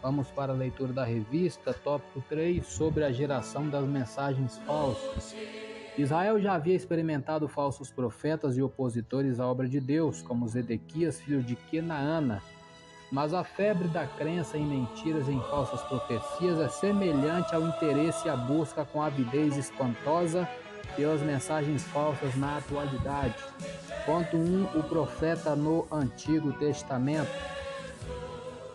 Vamos 0.00 0.30
para 0.30 0.52
a 0.52 0.56
leitura 0.56 0.92
da 0.92 1.04
revista, 1.04 1.74
tópico 1.74 2.22
3, 2.28 2.64
sobre 2.64 3.02
a 3.02 3.10
geração 3.10 3.68
das 3.68 3.84
mensagens 3.84 4.56
falsas. 4.58 5.34
Israel 6.00 6.40
já 6.40 6.54
havia 6.54 6.74
experimentado 6.74 7.46
falsos 7.48 7.90
profetas 7.90 8.56
e 8.56 8.62
opositores 8.62 9.38
à 9.38 9.46
obra 9.46 9.68
de 9.68 9.80
Deus, 9.80 10.22
como 10.22 10.48
Zedequias, 10.48 11.20
filho 11.20 11.42
de 11.42 11.54
Kenaana, 11.54 12.42
mas 13.10 13.34
a 13.34 13.44
febre 13.44 13.88
da 13.88 14.06
crença 14.06 14.56
em 14.56 14.64
mentiras 14.64 15.28
e 15.28 15.32
em 15.32 15.40
falsas 15.42 15.82
profecias 15.82 16.58
é 16.58 16.68
semelhante 16.68 17.54
ao 17.54 17.62
interesse 17.62 18.26
e 18.26 18.30
à 18.30 18.36
busca 18.36 18.84
com 18.84 19.02
avidez 19.02 19.56
espantosa 19.56 20.48
pelas 20.96 21.20
mensagens 21.20 21.82
falsas 21.84 22.34
na 22.36 22.58
atualidade. 22.58 23.36
Ponto 24.06 24.36
1. 24.36 24.40
Um, 24.40 24.64
o 24.78 24.82
profeta 24.82 25.54
no 25.54 25.86
Antigo 25.90 26.52
Testamento. 26.54 27.30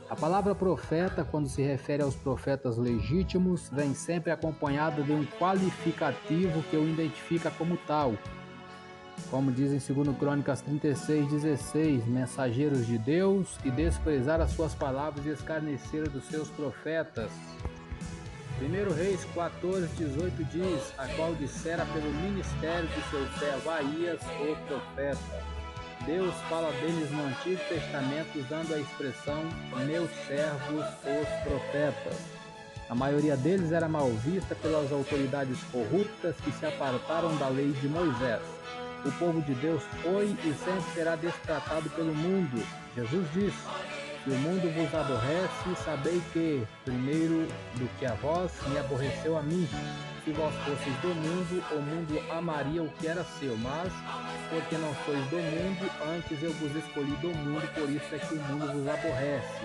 A 0.08 0.16
palavra 0.16 0.54
profeta, 0.54 1.26
quando 1.26 1.50
se 1.50 1.64
refere 1.64 2.04
aos 2.04 2.16
profetas 2.16 2.78
legítimos, 2.78 3.70
vem 3.72 3.96
sempre 3.96 4.32
acompanhada 4.32 5.02
de 5.02 5.12
um 5.12 5.26
qualificativo 5.40 6.62
que 6.70 6.78
o 6.78 6.88
identifica 6.88 7.50
como 7.50 7.76
tal. 7.88 8.14
Como 9.32 9.52
diz 9.52 9.72
em 9.72 9.94
2 9.94 10.16
Crônicas 10.16 10.62
36, 10.62 11.28
16, 11.28 12.06
mensageiros 12.06 12.86
de 12.86 13.00
Deus, 13.00 13.58
que 13.64 13.72
desprezar 13.72 14.40
as 14.40 14.52
suas 14.52 14.76
palavras 14.76 15.26
e 15.26 15.30
escarneceram 15.30 16.12
dos 16.12 16.26
seus 16.26 16.50
profetas. 16.50 17.32
1 18.62 18.94
Reis 18.94 19.26
14, 19.34 19.88
18 19.88 20.44
diz, 20.46 20.94
a 21.00 21.08
qual 21.16 21.34
dissera 21.34 21.84
pelo 21.88 22.12
ministério 22.14 22.88
de 22.88 23.02
seu 23.10 23.28
servo 23.40 23.70
Aías, 23.72 24.22
o 24.22 24.68
profeta. 24.68 25.55
Deus 26.06 26.36
fala 26.50 26.72
deles 26.74 27.10
no 27.10 27.26
Antigo 27.26 27.60
Testamento 27.68 28.38
usando 28.38 28.76
a 28.76 28.80
expressão 28.80 29.42
meus 29.88 30.10
servos, 30.28 30.86
os 31.04 31.44
profetas. 31.44 32.18
A 32.88 32.94
maioria 32.94 33.36
deles 33.36 33.72
era 33.72 33.90
mal 33.90 34.12
vista 34.12 34.54
pelas 34.54 34.92
autoridades 34.92 35.58
corruptas 35.72 36.36
que 36.44 36.52
se 36.52 36.64
apartaram 36.64 37.36
da 37.38 37.48
lei 37.48 37.72
de 37.72 37.88
Moisés. 37.88 38.42
O 39.04 39.12
povo 39.14 39.42
de 39.42 39.56
Deus 39.56 39.82
foi 40.04 40.26
e 40.26 40.54
sempre 40.64 40.94
será 40.94 41.16
destratado 41.16 41.90
pelo 41.90 42.14
mundo. 42.14 42.64
Jesus 42.96 43.28
disse: 43.34 43.58
Se 44.24 44.30
o 44.30 44.36
mundo 44.36 44.72
vos 44.76 44.94
aborrece, 44.94 45.84
sabei 45.84 46.22
que, 46.32 46.68
primeiro 46.84 47.48
do 47.74 47.90
que 47.98 48.06
a 48.06 48.14
vós, 48.14 48.52
me 48.68 48.78
aborreceu 48.78 49.36
a 49.36 49.42
mim 49.42 49.68
se 50.26 50.32
vós 50.32 50.56
fosseis 50.56 50.98
do 51.02 51.10
mundo, 51.10 51.64
o 51.72 51.82
mundo 51.82 52.32
amaria 52.32 52.82
o 52.82 52.90
que 52.94 53.06
era 53.06 53.24
seu, 53.24 53.56
mas 53.58 53.94
porque 54.50 54.76
não 54.76 54.92
sois 55.06 55.24
do 55.28 55.38
mundo, 55.38 55.92
antes 56.16 56.42
eu 56.42 56.52
vos 56.54 56.76
escolhi 56.76 57.16
do 57.18 57.30
mundo, 57.30 57.62
por 57.76 57.88
isso 57.88 58.16
é 58.16 58.18
que 58.18 58.34
o 58.34 58.42
mundo 58.42 58.66
vos 58.74 58.88
aborrece. 58.88 59.62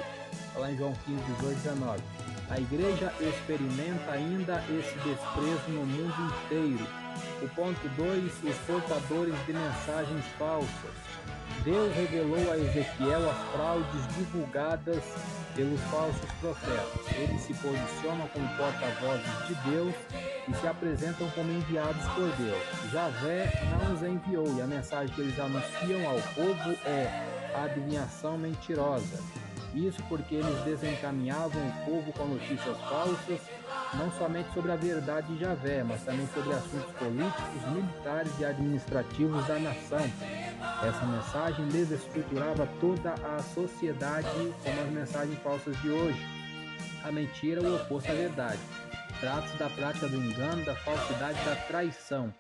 Lá 0.55 0.71
em 0.71 0.77
João 0.77 0.93
15, 1.07 1.23
18, 1.39 1.55
19. 1.63 2.03
A 2.51 2.61
igreja 2.61 3.11
experimenta 3.21 4.11
ainda 4.11 4.63
esse 4.69 4.95
desprezo 4.99 5.69
no 5.69 5.87
mundo 5.87 6.35
inteiro. 6.45 6.87
O 7.43 7.49
ponto 7.55 7.89
2, 7.97 8.25
os 8.45 8.57
portadores 8.67 9.35
de 9.47 9.53
mensagens 9.55 10.25
falsas. 10.39 11.11
Deus 11.65 11.95
revelou 11.95 12.53
a 12.53 12.59
Ezequiel 12.59 13.31
as 13.31 13.53
fraudes 13.53 14.17
divulgadas 14.17 15.03
pelos 15.55 15.81
falsos 15.83 16.31
profetas. 16.41 17.17
Eles 17.17 17.41
se 17.43 17.55
posicionam 17.55 18.29
como 18.29 18.49
porta-vozes 18.57 19.49
de 19.49 19.71
Deus 19.71 19.95
e 20.51 20.55
se 20.55 20.67
apresentam 20.67 21.29
como 21.31 21.51
enviados 21.53 22.05
por 22.09 22.29
Deus. 22.37 22.93
Javé 22.93 23.53
não 23.71 23.95
os 23.95 24.03
enviou 24.03 24.57
e 24.57 24.61
a 24.61 24.67
mensagem 24.67 25.15
que 25.15 25.21
eles 25.21 25.39
anunciam 25.39 26.09
ao 26.09 26.21
povo 26.35 26.77
é 26.85 27.25
adivinhação 27.55 28.37
mentirosa. 28.37 29.23
Isso 29.73 30.03
porque 30.09 30.35
eles 30.35 30.65
desencaminhavam 30.65 31.63
o 31.69 31.85
povo 31.85 32.13
com 32.13 32.25
notícias 32.25 32.77
falsas, 32.81 33.39
não 33.95 34.11
somente 34.19 34.53
sobre 34.53 34.73
a 34.73 34.77
verdade 34.77 35.33
de 35.33 35.39
Javé, 35.39 35.85
mas 35.85 36.03
também 36.03 36.27
sobre 36.35 36.53
assuntos 36.53 36.93
políticos, 36.97 37.73
militares 37.73 38.33
e 38.41 38.45
administrativos 38.45 39.47
da 39.47 39.61
nação. 39.61 40.11
Essa 40.83 41.07
mensagem 41.07 41.69
desestruturava 41.69 42.69
toda 42.81 43.15
a 43.15 43.41
sociedade 43.43 44.27
como 44.65 44.81
as 44.81 44.91
mensagens 44.91 45.39
falsas 45.39 45.81
de 45.83 45.91
hoje. 45.91 46.21
A 47.05 47.13
mentira 47.13 47.63
é 47.63 47.65
o 47.65 47.77
oposto 47.77 48.11
à 48.11 48.15
verdade. 48.15 48.59
Trata-se 49.21 49.55
da 49.59 49.69
prática 49.69 50.09
do 50.09 50.17
engano, 50.17 50.65
da 50.65 50.75
falsidade, 50.75 51.45
da 51.45 51.55
traição. 51.55 52.33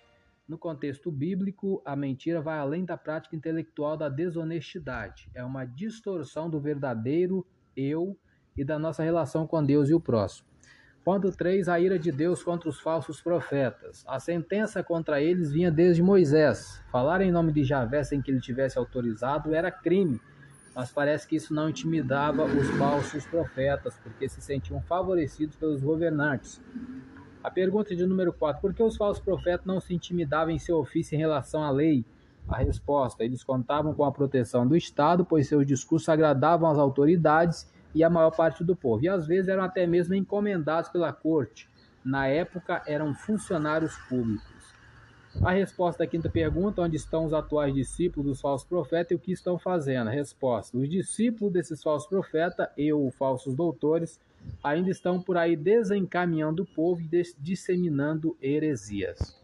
No 0.48 0.56
contexto 0.56 1.12
bíblico, 1.12 1.82
a 1.84 1.94
mentira 1.94 2.40
vai 2.40 2.58
além 2.58 2.86
da 2.86 2.96
prática 2.96 3.36
intelectual 3.36 3.98
da 3.98 4.08
desonestidade. 4.08 5.30
É 5.34 5.44
uma 5.44 5.66
distorção 5.66 6.48
do 6.48 6.58
verdadeiro 6.58 7.46
eu 7.76 8.16
e 8.56 8.64
da 8.64 8.78
nossa 8.78 9.02
relação 9.02 9.46
com 9.46 9.62
Deus 9.62 9.90
e 9.90 9.94
o 9.94 10.00
próximo. 10.00 10.48
Ponto 11.04 11.30
3. 11.30 11.68
A 11.68 11.78
ira 11.78 11.98
de 11.98 12.10
Deus 12.10 12.42
contra 12.42 12.70
os 12.70 12.80
falsos 12.80 13.20
profetas. 13.20 14.02
A 14.08 14.18
sentença 14.18 14.82
contra 14.82 15.20
eles 15.20 15.52
vinha 15.52 15.70
desde 15.70 16.02
Moisés. 16.02 16.82
Falar 16.90 17.20
em 17.20 17.30
nome 17.30 17.52
de 17.52 17.62
Javé 17.62 18.02
sem 18.02 18.22
que 18.22 18.30
ele 18.30 18.40
tivesse 18.40 18.78
autorizado 18.78 19.54
era 19.54 19.70
crime, 19.70 20.18
mas 20.74 20.90
parece 20.92 21.26
que 21.26 21.36
isso 21.36 21.52
não 21.52 21.68
intimidava 21.68 22.44
os 22.44 22.68
falsos 22.78 23.26
profetas, 23.26 23.98
porque 24.02 24.28
se 24.28 24.40
sentiam 24.40 24.80
favorecidos 24.82 25.56
pelos 25.56 25.82
governantes. 25.82 26.60
A 27.42 27.50
pergunta 27.50 27.94
de 27.96 28.06
número 28.06 28.32
4: 28.32 28.60
Por 28.60 28.74
que 28.74 28.82
os 28.82 28.96
falsos 28.96 29.22
profetas 29.22 29.66
não 29.66 29.80
se 29.80 29.94
intimidavam 29.94 30.52
em 30.52 30.58
seu 30.58 30.76
ofício 30.76 31.14
em 31.14 31.18
relação 31.18 31.62
à 31.62 31.70
lei? 31.70 32.04
A 32.48 32.58
resposta: 32.58 33.24
Eles 33.24 33.42
contavam 33.42 33.94
com 33.94 34.04
a 34.04 34.12
proteção 34.12 34.66
do 34.66 34.76
Estado, 34.76 35.24
pois 35.24 35.48
seus 35.48 35.66
discursos 35.66 36.08
agradavam 36.08 36.68
às 36.68 36.78
autoridades 36.78 37.70
e 37.94 38.04
a 38.04 38.10
maior 38.10 38.30
parte 38.30 38.62
do 38.62 38.76
povo, 38.76 39.04
e 39.04 39.08
às 39.08 39.26
vezes 39.26 39.48
eram 39.48 39.64
até 39.64 39.86
mesmo 39.86 40.14
encomendados 40.14 40.90
pela 40.90 41.12
corte. 41.12 41.68
Na 42.04 42.26
época, 42.26 42.82
eram 42.86 43.14
funcionários 43.14 43.96
públicos. 44.08 44.59
A 45.42 45.52
resposta 45.52 46.04
da 46.04 46.10
quinta 46.10 46.28
pergunta: 46.28 46.82
onde 46.82 46.96
estão 46.96 47.24
os 47.24 47.32
atuais 47.32 47.72
discípulos 47.72 48.26
dos 48.26 48.40
falsos 48.40 48.68
profetas 48.68 49.12
e 49.12 49.14
o 49.14 49.18
que 49.18 49.32
estão 49.32 49.58
fazendo? 49.58 50.10
Resposta: 50.10 50.76
os 50.76 50.88
discípulos 50.88 51.52
desses 51.52 51.82
falsos 51.82 52.08
profetas 52.08 52.68
e 52.76 52.92
os 52.92 53.14
falsos 53.14 53.54
doutores 53.54 54.20
ainda 54.62 54.90
estão 54.90 55.20
por 55.20 55.36
aí 55.36 55.56
desencaminhando 55.56 56.64
o 56.64 56.66
povo 56.66 57.00
e 57.00 57.22
disseminando 57.38 58.36
heresias. 58.40 59.38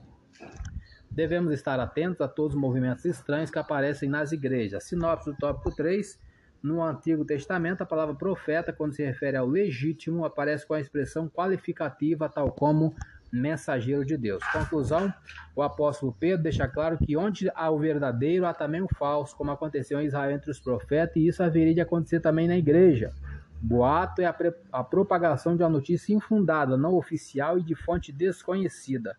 Devemos 1.10 1.52
estar 1.54 1.80
atentos 1.80 2.20
a 2.20 2.28
todos 2.28 2.54
os 2.54 2.60
movimentos 2.60 3.04
estranhos 3.06 3.50
que 3.50 3.58
aparecem 3.58 4.08
nas 4.08 4.32
igrejas. 4.32 4.84
Sinopse 4.84 5.30
do 5.30 5.36
tópico 5.36 5.74
3. 5.74 6.26
No 6.62 6.82
Antigo 6.82 7.24
Testamento, 7.24 7.82
a 7.82 7.86
palavra 7.86 8.14
profeta, 8.14 8.72
quando 8.72 8.92
se 8.92 9.04
refere 9.04 9.36
ao 9.36 9.46
legítimo, 9.46 10.24
aparece 10.24 10.66
com 10.66 10.74
a 10.74 10.80
expressão 10.80 11.28
qualificativa, 11.28 12.28
tal 12.28 12.50
como 12.50 12.94
mensageiro 13.32 14.04
de 14.04 14.16
Deus. 14.16 14.42
Conclusão: 14.52 15.12
o 15.54 15.62
apóstolo 15.62 16.14
Pedro 16.18 16.42
deixa 16.42 16.66
claro 16.68 16.98
que 16.98 17.16
onde 17.16 17.50
há 17.54 17.70
o 17.70 17.78
verdadeiro, 17.78 18.46
há 18.46 18.54
também 18.54 18.80
o 18.80 18.88
falso, 18.98 19.36
como 19.36 19.50
aconteceu 19.50 20.00
em 20.00 20.06
Israel 20.06 20.30
entre 20.30 20.50
os 20.50 20.60
profetas, 20.60 21.16
e 21.16 21.26
isso 21.26 21.42
haveria 21.42 21.74
de 21.74 21.80
acontecer 21.80 22.20
também 22.20 22.48
na 22.48 22.56
igreja. 22.56 23.12
Boato 23.60 24.20
é 24.20 24.26
a, 24.26 24.36
a 24.72 24.84
propagação 24.84 25.56
de 25.56 25.62
uma 25.62 25.68
notícia 25.68 26.14
infundada, 26.14 26.76
não 26.76 26.94
oficial 26.94 27.58
e 27.58 27.62
de 27.62 27.74
fonte 27.74 28.12
desconhecida. 28.12 29.16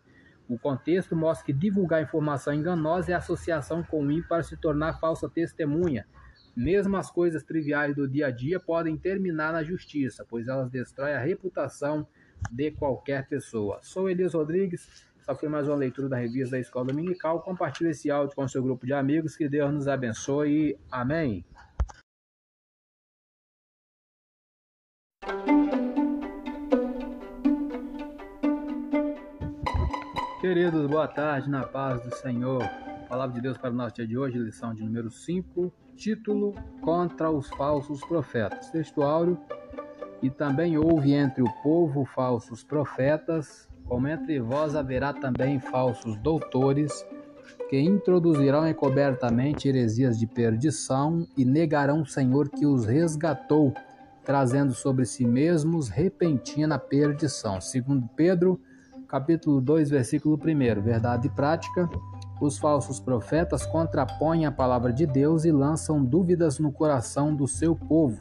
O 0.48 0.58
contexto 0.58 1.14
mostra 1.14 1.44
que 1.44 1.52
divulgar 1.52 2.02
informação 2.02 2.54
enganosa 2.54 3.12
é 3.12 3.14
associação 3.14 3.82
com 3.82 4.02
o 4.02 4.22
para 4.22 4.42
se 4.42 4.56
tornar 4.56 4.98
falsa 4.98 5.28
testemunha. 5.28 6.06
Mesmo 6.56 6.96
as 6.96 7.10
coisas 7.10 7.42
triviais 7.42 7.94
do 7.94 8.08
dia 8.08 8.28
a 8.28 8.30
dia 8.30 8.58
podem 8.58 8.96
terminar 8.96 9.52
na 9.52 9.62
justiça, 9.62 10.24
pois 10.28 10.48
elas 10.48 10.70
destroem 10.70 11.14
a 11.14 11.20
reputação 11.20 12.06
de 12.50 12.70
qualquer 12.72 13.28
pessoa. 13.28 13.78
Sou 13.82 14.08
Elias 14.08 14.34
Rodrigues, 14.34 15.08
essa 15.20 15.34
foi 15.34 15.48
mais 15.48 15.68
uma 15.68 15.76
leitura 15.76 16.08
da 16.08 16.16
revista 16.16 16.52
da 16.52 16.60
Escola 16.60 16.86
Dominical. 16.86 17.42
Compartilhe 17.42 17.90
esse 17.90 18.10
áudio 18.10 18.34
com 18.34 18.48
seu 18.48 18.62
grupo 18.62 18.86
de 18.86 18.94
amigos, 18.94 19.36
que 19.36 19.46
Deus 19.46 19.70
nos 19.72 19.86
abençoe. 19.86 20.78
Amém. 20.90 21.44
Queridos, 30.40 30.86
boa 30.86 31.06
tarde, 31.06 31.50
na 31.50 31.66
paz 31.66 32.00
do 32.00 32.14
Senhor. 32.14 32.62
Palavra 33.06 33.34
de 33.34 33.42
Deus 33.42 33.58
para 33.58 33.70
o 33.70 33.74
nosso 33.74 33.96
dia 33.96 34.06
de 34.06 34.16
hoje, 34.16 34.38
lição 34.38 34.72
de 34.72 34.82
número 34.82 35.10
5, 35.10 35.70
título 35.94 36.54
Contra 36.80 37.30
os 37.30 37.48
falsos 37.50 38.00
profetas. 38.00 38.70
Texto 38.70 39.02
áureo. 39.02 39.38
E 40.22 40.30
também 40.30 40.76
houve 40.76 41.12
entre 41.12 41.42
o 41.42 41.52
povo 41.62 42.04
falsos 42.04 42.64
profetas, 42.64 43.68
como 43.86 44.08
entre 44.08 44.40
vós 44.40 44.74
haverá 44.74 45.12
também 45.12 45.60
falsos 45.60 46.16
doutores, 46.16 47.06
que 47.70 47.80
introduzirão 47.80 48.66
encobertamente 48.66 49.68
heresias 49.68 50.18
de 50.18 50.26
perdição 50.26 51.26
e 51.36 51.44
negarão 51.44 52.02
o 52.02 52.06
Senhor 52.06 52.48
que 52.48 52.66
os 52.66 52.84
resgatou, 52.84 53.72
trazendo 54.24 54.74
sobre 54.74 55.06
si 55.06 55.26
mesmos 55.26 55.88
repentina 55.88 56.78
perdição. 56.78 57.60
Segundo 57.60 58.08
Pedro 58.14 58.60
capítulo 59.08 59.60
2, 59.62 59.88
versículo 59.88 60.36
1. 60.36 60.82
Verdade 60.82 61.28
e 61.28 61.30
prática. 61.30 61.88
Os 62.40 62.58
falsos 62.58 63.00
profetas 63.00 63.64
contrapõem 63.64 64.44
a 64.44 64.52
palavra 64.52 64.92
de 64.92 65.06
Deus 65.06 65.44
e 65.44 65.50
lançam 65.50 66.04
dúvidas 66.04 66.58
no 66.58 66.70
coração 66.70 67.34
do 67.34 67.48
seu 67.48 67.74
povo. 67.74 68.20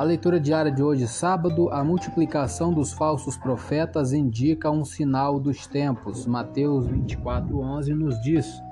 A 0.00 0.02
leitura 0.02 0.40
diária 0.40 0.72
de 0.72 0.82
hoje, 0.82 1.06
sábado, 1.06 1.68
a 1.68 1.84
multiplicação 1.84 2.72
dos 2.72 2.90
falsos 2.90 3.36
profetas 3.36 4.14
indica 4.14 4.70
um 4.70 4.82
sinal 4.82 5.38
dos 5.38 5.66
tempos. 5.66 6.24
Mateus 6.24 6.86
24:11 6.86 7.92
nos 7.92 8.18
diz: 8.22 8.62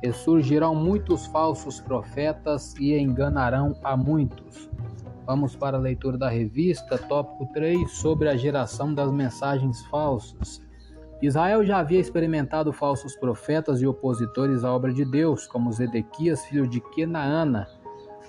"E 0.00 0.12
surgirão 0.12 0.76
muitos 0.76 1.26
falsos 1.26 1.80
profetas 1.80 2.76
e 2.78 2.96
enganarão 2.96 3.74
a 3.82 3.96
muitos." 3.96 4.70
Vamos 5.26 5.56
para 5.56 5.76
a 5.76 5.80
leitura 5.80 6.16
da 6.16 6.28
revista, 6.28 6.96
tópico 6.96 7.52
3, 7.52 7.90
sobre 7.90 8.28
a 8.28 8.36
geração 8.36 8.94
das 8.94 9.10
mensagens 9.10 9.84
falsas. 9.86 10.62
Israel 11.20 11.64
já 11.64 11.78
havia 11.78 11.98
experimentado 11.98 12.72
falsos 12.72 13.16
profetas 13.16 13.82
e 13.82 13.86
opositores 13.88 14.62
à 14.62 14.72
obra 14.72 14.92
de 14.92 15.04
Deus, 15.04 15.44
como 15.44 15.72
Zedequias, 15.72 16.44
filho 16.44 16.68
de 16.68 16.80
Kenaana. 16.80 17.66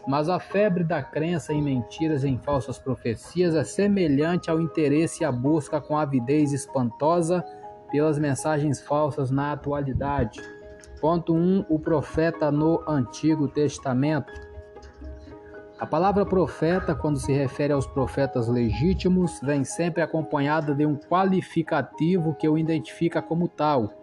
Mas 0.08 0.30
a 0.30 0.40
febre 0.40 0.84
da 0.84 1.04
crença 1.04 1.54
em 1.54 1.62
mentiras 1.62 2.24
e 2.24 2.30
em 2.30 2.38
falsas 2.38 2.78
profecias 2.78 3.56
é 3.56 3.64
semelhante 3.64 4.50
ao 4.50 4.60
interesse 4.60 5.24
e 5.24 5.26
à 5.26 5.32
busca 5.32 5.80
com 5.80 5.98
avidez 5.98 6.54
espantosa 6.54 7.44
pelas 7.92 8.18
mensagens 8.18 8.82
falsas 8.82 9.30
na 9.32 9.52
atualidade. 9.52 10.42
Ponto 11.00 11.34
1. 11.34 11.66
O 11.70 11.80
profeta 11.80 12.52
no 12.52 12.84
Antigo 12.88 13.48
Testamento. 13.48 14.32
A 15.80 15.86
palavra 15.86 16.26
profeta, 16.26 16.94
quando 16.94 17.18
se 17.18 17.32
refere 17.32 17.72
aos 17.72 17.88
profetas 17.88 18.50
legítimos, 18.50 19.40
vem 19.42 19.64
sempre 19.64 20.02
acompanhada 20.02 20.76
de 20.76 20.86
um 20.86 20.98
qualificativo 20.98 22.36
que 22.36 22.50
o 22.50 22.58
identifica 22.58 23.22
como 23.22 23.48
tal. 23.48 23.99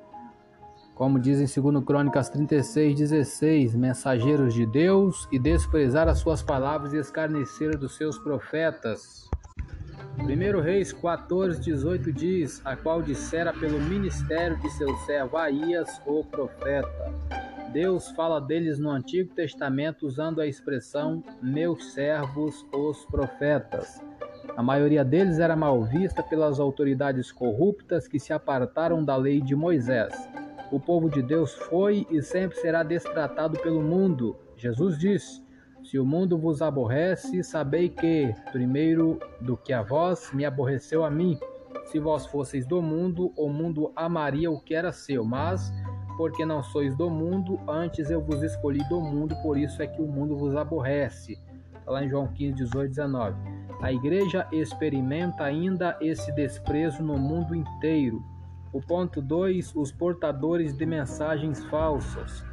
Como 0.96 1.18
diz 1.18 1.38
em 1.38 1.60
2 1.62 1.84
Crônicas 1.84 2.30
36:16, 2.30 3.76
mensageiros 3.76 4.54
de 4.54 4.64
Deus 4.64 5.28
e 5.30 5.38
desprezar 5.38 6.08
as 6.08 6.20
suas 6.20 6.42
palavras 6.42 6.94
e 6.94 6.96
escarnecer 6.96 7.76
dos 7.76 7.94
seus 7.96 8.18
profetas. 8.18 9.28
1 10.18 10.58
Reis 10.62 10.94
14:18 10.94 12.10
diz: 12.10 12.62
A 12.64 12.74
qual 12.74 13.02
dissera 13.02 13.52
pelo 13.52 13.78
ministério 13.78 14.58
de 14.58 14.70
seu 14.70 14.88
servo 15.04 15.36
Aías, 15.36 16.00
o 16.06 16.24
profeta. 16.24 17.12
Deus 17.74 18.08
fala 18.12 18.40
deles 18.40 18.78
no 18.78 18.88
Antigo 18.88 19.34
Testamento 19.34 20.06
usando 20.06 20.40
a 20.40 20.46
expressão 20.46 21.22
meus 21.42 21.92
servos, 21.92 22.66
os 22.72 23.04
profetas. 23.04 24.02
A 24.56 24.62
maioria 24.62 25.04
deles 25.04 25.40
era 25.40 25.54
mal 25.54 25.84
vista 25.84 26.22
pelas 26.22 26.58
autoridades 26.58 27.30
corruptas 27.30 28.08
que 28.08 28.18
se 28.18 28.32
apartaram 28.32 29.04
da 29.04 29.14
lei 29.14 29.42
de 29.42 29.54
Moisés. 29.54 30.14
O 30.70 30.80
povo 30.80 31.08
de 31.08 31.22
Deus 31.22 31.54
foi 31.54 32.06
e 32.10 32.20
sempre 32.22 32.58
será 32.58 32.82
destratado 32.82 33.58
pelo 33.60 33.82
mundo. 33.82 34.36
Jesus 34.56 34.98
disse: 34.98 35.42
Se 35.84 35.98
o 35.98 36.04
mundo 36.04 36.36
vos 36.36 36.60
aborrece, 36.60 37.44
sabei 37.44 37.88
que, 37.88 38.34
primeiro 38.50 39.20
do 39.40 39.56
que 39.56 39.72
a 39.72 39.82
vós, 39.82 40.32
me 40.32 40.44
aborreceu 40.44 41.04
a 41.04 41.10
mim. 41.10 41.38
Se 41.84 42.00
vós 42.00 42.26
fosseis 42.26 42.66
do 42.66 42.82
mundo, 42.82 43.32
o 43.36 43.48
mundo 43.48 43.92
amaria 43.94 44.50
o 44.50 44.60
que 44.60 44.74
era 44.74 44.90
seu, 44.90 45.24
mas 45.24 45.72
porque 46.16 46.44
não 46.44 46.62
sois 46.62 46.96
do 46.96 47.10
mundo, 47.10 47.60
antes 47.68 48.10
eu 48.10 48.20
vos 48.20 48.42
escolhi 48.42 48.82
do 48.88 49.00
mundo, 49.00 49.36
por 49.42 49.58
isso 49.58 49.82
é 49.82 49.86
que 49.86 50.00
o 50.00 50.06
mundo 50.06 50.36
vos 50.36 50.56
aborrece. 50.56 51.38
Está 51.78 51.92
lá 51.92 52.04
em 52.04 52.08
João 52.08 52.26
15, 52.26 52.54
18, 52.54 52.88
19. 52.88 53.36
A 53.80 53.92
igreja 53.92 54.48
experimenta 54.50 55.44
ainda 55.44 55.96
esse 56.00 56.32
desprezo 56.32 57.02
no 57.02 57.16
mundo 57.18 57.54
inteiro. 57.54 58.24
O 58.76 58.80
ponto 58.82 59.22
2, 59.22 59.74
os 59.74 59.90
portadores 59.90 60.76
de 60.76 60.84
mensagens 60.84 61.64
falsas. 61.64 62.44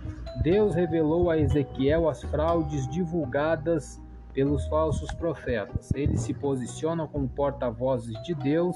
Deus 0.41 0.73
revelou 0.73 1.29
a 1.29 1.37
Ezequiel 1.37 2.07
as 2.07 2.23
fraudes 2.23 2.87
divulgadas 2.87 4.01
pelos 4.33 4.65
falsos 4.67 5.11
profetas. 5.15 5.91
Eles 5.93 6.21
se 6.21 6.33
posicionam 6.33 7.09
como 7.09 7.27
porta-vozes 7.27 8.17
de 8.23 8.33
Deus 8.35 8.73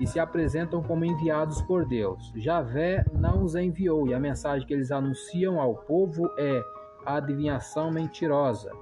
e 0.00 0.06
se 0.06 0.18
apresentam 0.18 0.82
como 0.82 1.04
enviados 1.04 1.60
por 1.60 1.84
Deus. 1.84 2.32
Javé 2.34 3.04
não 3.12 3.44
os 3.44 3.54
enviou 3.54 4.08
e 4.08 4.14
a 4.14 4.18
mensagem 4.18 4.66
que 4.66 4.72
eles 4.72 4.90
anunciam 4.90 5.60
ao 5.60 5.74
povo 5.74 6.30
é 6.38 6.62
a 7.04 7.16
adivinhação 7.16 7.90
mentirosa. 7.90 8.72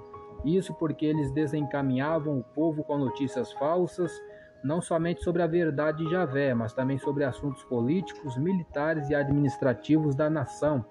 Isso 0.45 0.73
porque 0.75 1.05
eles 1.05 1.33
desencaminhavam 1.33 2.39
o 2.39 2.45
povo 2.45 2.85
com 2.85 2.97
notícias 2.97 3.53
falsas, 3.55 4.13
não 4.65 4.81
somente 4.81 5.23
sobre 5.23 5.43
a 5.43 5.47
verdade 5.47 6.03
de 6.03 6.11
Javé, 6.11 6.55
mas 6.55 6.73
também 6.73 6.99
sobre 6.99 7.23
assuntos 7.23 7.63
políticos, 7.65 8.39
militares 8.39 9.11
e 9.11 9.15
administrativos 9.15 10.15
da 10.15 10.31
nação. 10.31 10.83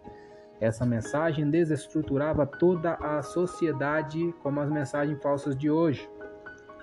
Essa 0.62 0.86
mensagem 0.86 1.50
desestruturava 1.50 2.46
toda 2.46 2.94
a 2.94 3.24
sociedade, 3.24 4.34
como 4.44 4.62
as 4.62 4.70
mensagens 4.70 5.22
falsas 5.22 5.58
de 5.58 5.72
hoje. 5.72 6.08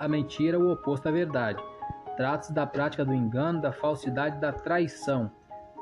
A 0.00 0.08
mentira 0.08 0.56
é 0.56 0.60
o 0.60 0.72
oposto 0.72 1.08
à 1.08 1.12
verdade. 1.12 1.62
Trata-se 2.16 2.52
da 2.52 2.66
prática 2.66 3.04
do 3.04 3.14
engano, 3.14 3.62
da 3.62 3.72
falsidade 3.72 4.40
da 4.40 4.52
traição. 4.52 5.30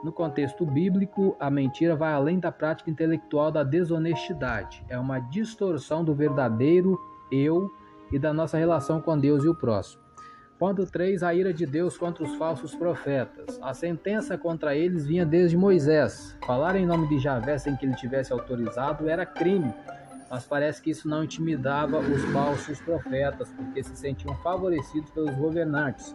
No 0.04 0.12
contexto 0.12 0.64
bíblico, 0.64 1.34
a 1.40 1.50
mentira 1.50 1.96
vai 1.96 2.12
além 2.12 2.38
da 2.38 2.52
prática 2.52 2.90
intelectual 2.90 3.50
da 3.50 3.64
desonestidade. 3.64 4.84
É 4.88 4.98
uma 4.98 5.18
distorção 5.18 6.04
do 6.04 6.14
verdadeiro 6.14 7.00
eu 7.32 7.68
e 8.12 8.18
da 8.18 8.32
nossa 8.32 8.58
relação 8.58 9.00
com 9.00 9.18
Deus 9.18 9.42
e 9.42 9.48
o 9.48 9.54
próximo. 9.54 10.07
Ponto 10.58 10.84
3. 10.84 11.22
A 11.22 11.34
ira 11.34 11.54
de 11.54 11.64
Deus 11.64 11.96
contra 11.96 12.24
os 12.24 12.34
falsos 12.34 12.74
profetas. 12.74 13.58
A 13.62 13.72
sentença 13.72 14.36
contra 14.36 14.74
eles 14.74 15.06
vinha 15.06 15.24
desde 15.24 15.56
Moisés. 15.56 16.36
Falar 16.44 16.74
em 16.74 16.84
nome 16.84 17.08
de 17.08 17.18
Javé 17.18 17.58
sem 17.58 17.76
que 17.76 17.86
ele 17.86 17.94
tivesse 17.94 18.32
autorizado 18.32 19.08
era 19.08 19.24
crime 19.24 19.72
mas 20.30 20.44
parece 20.44 20.82
que 20.82 20.90
isso 20.90 21.08
não 21.08 21.24
intimidava 21.24 21.98
os 21.98 22.24
falsos 22.32 22.80
profetas, 22.80 23.48
porque 23.56 23.82
se 23.82 23.96
sentiam 23.96 24.34
favorecidos 24.36 25.10
pelos 25.10 25.34
governantes. 25.34 26.14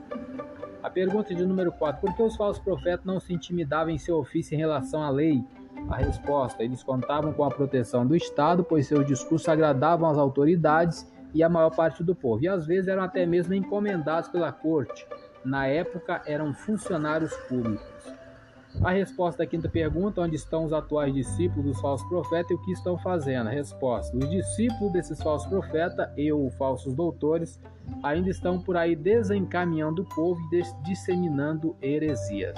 A 0.82 0.90
pergunta 0.90 1.34
de 1.34 1.46
número 1.46 1.72
4: 1.72 2.02
Por 2.02 2.16
que 2.16 2.22
os 2.22 2.36
falsos 2.36 2.64
profetas 2.64 3.06
não 3.06 3.20
se 3.20 3.34
intimidavam 3.34 3.92
em 3.92 3.98
seu 3.98 4.18
ofício 4.18 4.54
em 4.54 4.58
relação 4.58 5.02
à 5.02 5.10
lei? 5.10 5.44
A 5.90 5.98
resposta: 5.98 6.64
eles 6.64 6.84
contavam 6.84 7.34
com 7.34 7.44
a 7.44 7.50
proteção 7.50 8.06
do 8.06 8.16
Estado, 8.16 8.64
pois 8.64 8.88
seus 8.88 9.06
discursos 9.06 9.48
agradavam 9.50 10.10
às 10.10 10.18
autoridades 10.18 11.12
e 11.34 11.44
à 11.44 11.50
maior 11.50 11.72
parte 11.72 12.04
do 12.04 12.16
povo, 12.16 12.44
e 12.44 12.48
às 12.48 12.66
vezes 12.66 12.88
eram 12.88 13.04
até 13.04 13.26
mesmo 13.26 13.54
encomendados 13.54 14.30
pela 14.30 14.52
corte. 14.52 15.08
Na 15.44 15.68
época, 15.68 16.22
eram 16.26 16.54
funcionários 16.54 17.36
públicos. 17.48 18.14
A 18.82 18.92
resposta 18.92 19.44
da 19.44 19.50
quinta 19.50 19.70
pergunta: 19.70 20.22
onde 20.22 20.36
estão 20.36 20.66
os 20.66 20.74
atuais 20.74 21.14
discípulos 21.14 21.66
dos 21.66 21.82
falsos 21.82 22.08
profetas 22.08 22.52
e 22.52 22.54
o 22.56 22.62
que 22.62 22.72
estão 22.72 22.98
fazendo? 22.98 23.48
A 23.48 23.52
resposta: 23.52 24.16
os 24.18 24.30
discípulos 24.30 24.94
desses 24.94 25.22
falsos 25.22 25.48
profetas 25.48 26.10
e 26.18 26.32
os 26.32 26.54
falsos 26.56 26.94
doutores 26.96 27.60
ainda 28.02 28.30
estão 28.30 28.60
por 28.60 28.76
aí 28.76 28.96
desencaminhando 28.96 30.02
o 30.02 30.06
povo 30.06 30.42
e 30.52 30.64
disseminando 30.84 31.76
heresias. 31.82 32.58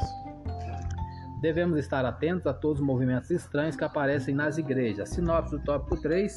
Devemos 1.41 1.77
estar 1.77 2.05
atentos 2.05 2.47
a 2.47 2.53
todos 2.53 2.79
os 2.79 2.85
movimentos 2.85 3.29
estranhos 3.29 3.75
que 3.75 3.83
aparecem 3.83 4.33
nas 4.33 4.57
igrejas. 4.57 5.09
Sinopse 5.09 5.51
do 5.51 5.63
tópico 5.63 6.01
3. 6.01 6.35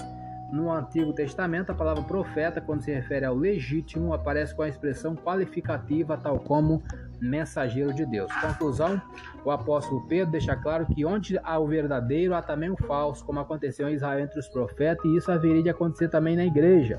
No 0.51 0.73
Antigo 0.73 1.13
Testamento, 1.13 1.71
a 1.71 1.75
palavra 1.75 2.03
profeta, 2.03 2.59
quando 2.59 2.81
se 2.81 2.91
refere 2.91 3.27
ao 3.27 3.35
legítimo, 3.35 4.15
aparece 4.15 4.55
com 4.55 4.63
a 4.63 4.69
expressão 4.69 5.15
qualificativa, 5.15 6.17
tal 6.17 6.39
como 6.39 6.83
mensageiro 7.21 7.93
de 7.93 8.07
Deus. 8.07 8.33
Conclusão: 8.41 9.01
o 9.45 9.51
apóstolo 9.51 10.07
Pedro 10.09 10.33
deixa 10.33 10.57
claro 10.57 10.87
que 10.87 11.05
onde 11.05 11.39
há 11.43 11.59
o 11.59 11.67
verdadeiro, 11.67 12.35
há 12.35 12.41
também 12.41 12.71
o 12.71 12.77
falso, 12.77 13.25
como 13.27 13.41
aconteceu 13.41 13.91
em 13.91 13.95
Israel 13.95 14.21
entre 14.21 14.39
os 14.39 14.49
profetas, 14.49 15.05
e 15.05 15.17
isso 15.17 15.31
haveria 15.31 15.63
de 15.63 15.69
acontecer 15.69 16.09
também 16.09 16.35
na 16.35 16.47
igreja. 16.47 16.99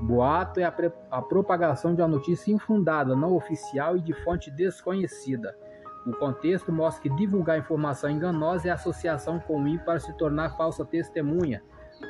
Boato 0.00 0.58
é 0.58 0.64
a, 0.64 0.74
a 1.10 1.22
propagação 1.22 1.94
de 1.94 2.00
uma 2.00 2.08
notícia 2.08 2.52
infundada, 2.52 3.14
não 3.14 3.34
oficial 3.34 3.96
e 3.96 4.00
de 4.00 4.12
fonte 4.12 4.50
desconhecida. 4.50 5.54
O 6.06 6.12
contexto 6.12 6.72
mostra 6.72 7.02
que 7.02 7.16
divulgar 7.16 7.58
informação 7.58 8.10
enganosa 8.10 8.68
é 8.68 8.70
associação 8.70 9.38
com 9.38 9.62
o 9.62 9.78
para 9.80 10.00
se 10.00 10.12
tornar 10.14 10.56
falsa 10.56 10.84
testemunha. 10.84 11.62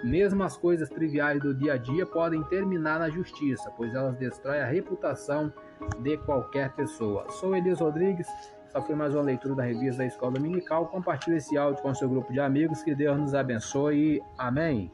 Mesmo 0.05 0.43
as 0.43 0.57
coisas 0.57 0.89
triviais 0.89 1.41
do 1.41 1.55
dia 1.55 1.75
a 1.75 1.77
dia 1.77 2.07
podem 2.07 2.43
terminar 2.45 2.99
na 2.99 3.11
justiça, 3.11 3.71
pois 3.77 3.95
elas 3.95 4.17
destroem 4.17 4.61
a 4.61 4.67
reputação 4.67 5.53
de 6.01 6.17
qualquer 6.19 6.73
pessoa. 6.75 7.29
Sou 7.31 7.57
Elias 7.57 7.81
Rodrigues, 7.81 8.27
essa 8.69 8.83
foi 8.83 8.95
mais 8.95 9.15
uma 9.15 9.23
leitura 9.23 9.55
da 9.55 9.63
revista 9.63 9.99
da 9.99 10.07
Escola 10.07 10.33
Dominical. 10.33 10.87
Compartilhe 10.89 11.39
esse 11.39 11.57
áudio 11.57 11.83
com 11.83 11.95
seu 11.95 12.09
grupo 12.09 12.33
de 12.33 12.39
amigos, 12.39 12.83
que 12.83 12.95
Deus 12.95 13.19
nos 13.19 13.35
abençoe. 13.35 14.23
Amém. 14.37 14.93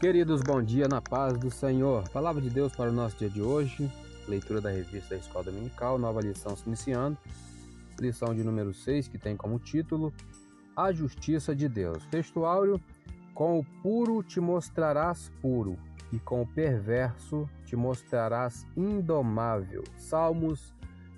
Queridos, 0.00 0.42
bom 0.42 0.62
dia 0.62 0.88
na 0.88 1.02
paz 1.02 1.36
do 1.36 1.50
Senhor. 1.50 2.08
Palavra 2.08 2.40
de 2.40 2.48
Deus 2.48 2.74
para 2.74 2.88
o 2.88 2.92
nosso 2.92 3.16
dia 3.18 3.28
de 3.28 3.42
hoje. 3.42 3.90
Leitura 4.26 4.60
da 4.60 4.70
revista 4.70 5.14
da 5.14 5.16
Escola 5.20 5.44
Dominical, 5.44 5.98
nova 5.98 6.20
lição 6.20 6.56
se 6.56 6.66
iniciando. 6.66 7.18
Lição 8.00 8.34
de 8.34 8.44
número 8.44 8.72
6, 8.72 9.08
que 9.08 9.18
tem 9.18 9.36
como 9.36 9.58
título 9.58 10.12
A 10.76 10.92
Justiça 10.92 11.54
de 11.54 11.68
Deus. 11.68 12.04
Textuário: 12.06 12.80
Com 13.34 13.58
o 13.58 13.64
puro 13.82 14.22
te 14.22 14.40
mostrarás 14.40 15.32
puro, 15.42 15.76
e 16.12 16.18
com 16.18 16.42
o 16.42 16.46
perverso 16.46 17.48
te 17.64 17.74
mostrarás 17.76 18.66
indomável. 18.76 19.82
Salmos 19.96 20.72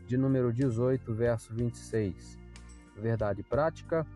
de 0.06 0.16
número 0.16 0.52
18, 0.52 1.12
verso 1.14 1.54
26. 1.54 2.38
Verdade 2.96 3.42
prática: 3.42 4.06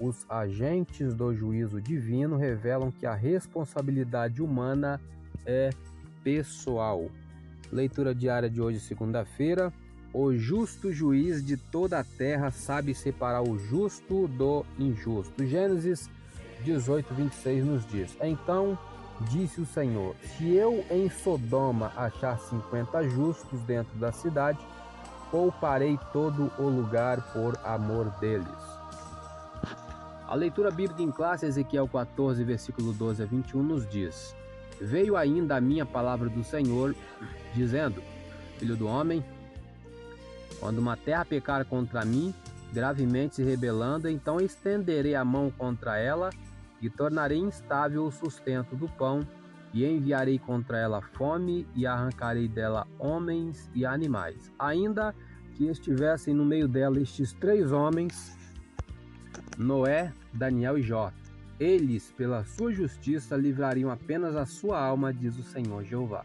os 0.00 0.26
agentes 0.28 1.14
do 1.14 1.34
juízo 1.34 1.80
divino 1.80 2.36
revelam 2.36 2.90
que 2.90 3.06
a 3.06 3.14
responsabilidade 3.14 4.42
humana 4.42 5.00
é 5.46 5.70
pessoal. 6.22 7.10
Leitura 7.70 8.14
diária 8.14 8.48
de 8.48 8.60
hoje, 8.60 8.80
segunda-feira. 8.80 9.72
O 10.14 10.32
justo 10.32 10.92
juiz 10.92 11.44
de 11.44 11.56
toda 11.56 11.98
a 11.98 12.04
terra 12.04 12.50
sabe 12.50 12.94
separar 12.94 13.42
o 13.42 13.58
justo 13.58 14.28
do 14.28 14.64
injusto. 14.78 15.44
Gênesis 15.44 16.08
18, 16.62 17.12
26 17.12 17.64
nos 17.64 17.86
diz: 17.86 18.16
Então 18.22 18.78
Disse 19.20 19.60
o 19.60 19.66
Senhor: 19.66 20.14
Se 20.36 20.54
eu 20.54 20.84
em 20.90 21.08
Sodoma 21.08 21.92
achar 21.96 22.38
cinquenta 22.38 23.08
justos 23.08 23.60
dentro 23.62 23.96
da 23.96 24.10
cidade, 24.10 24.58
pouparei 25.30 25.98
todo 26.12 26.50
o 26.58 26.68
lugar 26.68 27.32
por 27.32 27.56
amor 27.64 28.10
deles. 28.18 28.46
A 30.26 30.34
leitura 30.34 30.70
bíblica 30.70 31.02
em 31.02 31.12
classe, 31.12 31.46
Ezequiel 31.46 31.86
14, 31.86 32.42
versículo 32.42 32.92
12 32.92 33.22
a 33.22 33.26
21, 33.26 33.62
nos 33.62 33.88
diz: 33.88 34.34
Veio 34.80 35.16
ainda 35.16 35.56
a 35.56 35.60
minha 35.60 35.86
palavra 35.86 36.28
do 36.28 36.42
Senhor, 36.42 36.94
dizendo: 37.54 38.02
Filho 38.58 38.76
do 38.76 38.88
homem, 38.88 39.24
quando 40.64 40.78
uma 40.78 40.96
terra 40.96 41.26
pecar 41.26 41.62
contra 41.66 42.06
mim, 42.06 42.32
gravemente 42.72 43.34
se 43.34 43.42
rebelando, 43.42 44.08
então 44.08 44.40
estenderei 44.40 45.14
a 45.14 45.22
mão 45.22 45.50
contra 45.50 45.98
ela 45.98 46.30
e 46.80 46.88
tornarei 46.88 47.36
instável 47.36 48.06
o 48.06 48.10
sustento 48.10 48.74
do 48.74 48.88
pão, 48.88 49.28
e 49.74 49.84
enviarei 49.84 50.38
contra 50.38 50.78
ela 50.78 51.02
fome, 51.02 51.66
e 51.76 51.86
arrancarei 51.86 52.48
dela 52.48 52.86
homens 52.98 53.70
e 53.74 53.84
animais. 53.84 54.50
Ainda 54.58 55.14
que 55.54 55.66
estivessem 55.66 56.32
no 56.32 56.46
meio 56.46 56.66
dela 56.66 56.98
estes 56.98 57.34
três 57.34 57.70
homens, 57.70 58.34
Noé, 59.58 60.14
Daniel 60.32 60.78
e 60.78 60.82
Jó. 60.82 61.12
Eles, 61.60 62.10
pela 62.16 62.42
sua 62.42 62.72
justiça, 62.72 63.36
livrariam 63.36 63.90
apenas 63.90 64.34
a 64.34 64.46
sua 64.46 64.82
alma, 64.82 65.12
diz 65.12 65.38
o 65.38 65.42
Senhor 65.42 65.84
Jeová. 65.84 66.24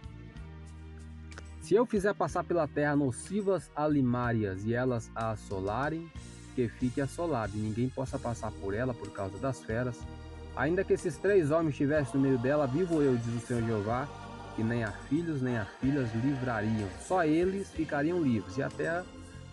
Se 1.70 1.76
eu 1.76 1.86
fizer 1.86 2.16
passar 2.16 2.44
pela 2.44 2.68
terra 2.68 2.96
nocivas 2.96 3.70
alimárias 3.76 4.66
e 4.66 4.74
elas 4.74 5.12
a 5.14 5.30
assolarem, 5.30 6.12
que 6.56 6.68
fique 6.68 7.00
assolado 7.00 7.56
e 7.56 7.60
ninguém 7.60 7.88
possa 7.88 8.18
passar 8.18 8.50
por 8.54 8.74
ela 8.74 8.92
por 8.92 9.12
causa 9.12 9.38
das 9.38 9.60
feras, 9.60 9.96
Ainda 10.56 10.84
que 10.84 10.94
esses 10.94 11.16
três 11.16 11.52
homens 11.52 11.74
estivessem 11.74 12.16
no 12.16 12.22
meio 12.22 12.40
dela, 12.40 12.66
vivo 12.66 13.04
eu, 13.04 13.16
diz 13.16 13.44
o 13.44 13.46
Senhor 13.46 13.62
Jeová, 13.62 14.08
que 14.56 14.64
nem 14.64 14.84
a 14.84 14.92
filhos 14.92 15.44
nem 15.44 15.60
a 15.60 15.66
filhas 15.66 16.10
livrariam. 16.16 16.90
Só 17.08 17.24
eles 17.24 17.70
ficariam 17.70 18.20
livres 18.20 18.58
e 18.58 18.64
a 18.64 18.70
terra 18.70 19.06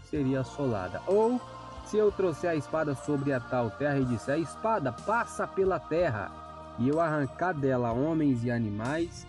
seria 0.08 0.40
assolada. 0.40 1.02
Ou 1.06 1.38
Se 1.84 1.98
eu 1.98 2.10
trouxer 2.10 2.48
a 2.48 2.56
espada 2.56 2.94
sobre 2.94 3.30
a 3.34 3.40
tal 3.40 3.70
terra 3.72 3.98
e 3.98 4.06
disser: 4.06 4.40
espada 4.40 4.90
passa 4.90 5.46
pela 5.46 5.78
terra, 5.78 6.32
e 6.78 6.88
eu 6.88 6.98
arrancar 6.98 7.52
dela 7.52 7.92
homens 7.92 8.42
e 8.42 8.50
animais, 8.50 9.26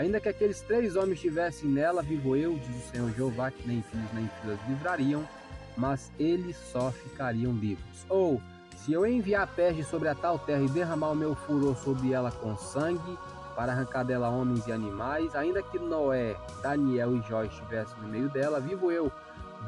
ainda 0.00 0.18
que 0.18 0.30
aqueles 0.30 0.62
três 0.62 0.96
homens 0.96 1.16
estivessem 1.16 1.68
nela, 1.68 2.02
vivo 2.02 2.34
eu, 2.34 2.58
diz 2.58 2.74
o 2.74 2.90
Senhor 2.90 3.10
Jeová, 3.12 3.50
que 3.50 3.68
nem 3.68 3.82
filhos 3.82 4.10
nem 4.14 4.30
filhas 4.40 4.58
livrariam, 4.66 5.28
mas 5.76 6.10
eles 6.18 6.56
só 6.56 6.90
ficariam 6.90 7.52
livres. 7.52 8.06
Ou, 8.08 8.40
se 8.76 8.94
eu 8.94 9.06
enviar 9.06 9.46
peste 9.48 9.84
sobre 9.84 10.08
a 10.08 10.14
tal 10.14 10.38
terra 10.38 10.62
e 10.62 10.68
derramar 10.70 11.10
o 11.10 11.14
meu 11.14 11.34
furor 11.34 11.76
sobre 11.76 12.14
ela 12.14 12.32
com 12.32 12.56
sangue, 12.56 13.18
para 13.54 13.72
arrancar 13.72 14.02
dela 14.02 14.30
homens 14.30 14.66
e 14.66 14.72
animais, 14.72 15.34
ainda 15.34 15.62
que 15.62 15.78
Noé, 15.78 16.34
Daniel 16.62 17.14
e 17.16 17.20
Jó 17.28 17.44
estivessem 17.44 18.00
no 18.00 18.08
meio 18.08 18.30
dela, 18.30 18.58
vivo 18.58 18.90
eu, 18.90 19.12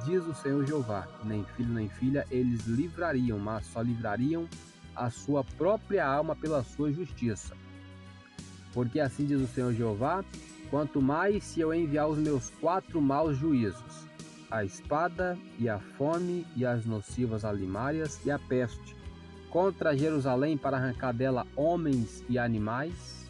diz 0.02 0.26
o 0.26 0.32
Senhor 0.32 0.66
Jeová, 0.66 1.06
nem 1.24 1.44
filho 1.56 1.74
nem 1.74 1.90
filha 1.90 2.26
eles 2.30 2.64
livrariam, 2.64 3.38
mas 3.38 3.66
só 3.66 3.82
livrariam 3.82 4.48
a 4.96 5.10
sua 5.10 5.44
própria 5.44 6.06
alma 6.06 6.34
pela 6.34 6.64
sua 6.64 6.90
justiça. 6.90 7.54
Porque 8.72 9.00
assim 9.00 9.24
diz 9.24 9.40
o 9.40 9.46
Senhor 9.46 9.72
Jeová: 9.72 10.24
quanto 10.70 11.00
mais 11.00 11.44
se 11.44 11.60
eu 11.60 11.72
enviar 11.74 12.08
os 12.08 12.18
meus 12.18 12.50
quatro 12.60 13.00
maus 13.00 13.36
juízos, 13.36 14.06
a 14.50 14.64
espada 14.64 15.38
e 15.58 15.68
a 15.68 15.78
fome 15.78 16.46
e 16.56 16.64
as 16.64 16.84
nocivas 16.84 17.44
alimárias 17.44 18.20
e 18.24 18.30
a 18.30 18.38
peste, 18.38 18.96
contra 19.50 19.96
Jerusalém 19.96 20.56
para 20.56 20.76
arrancar 20.76 21.12
dela 21.12 21.46
homens 21.56 22.24
e 22.28 22.38
animais. 22.38 23.28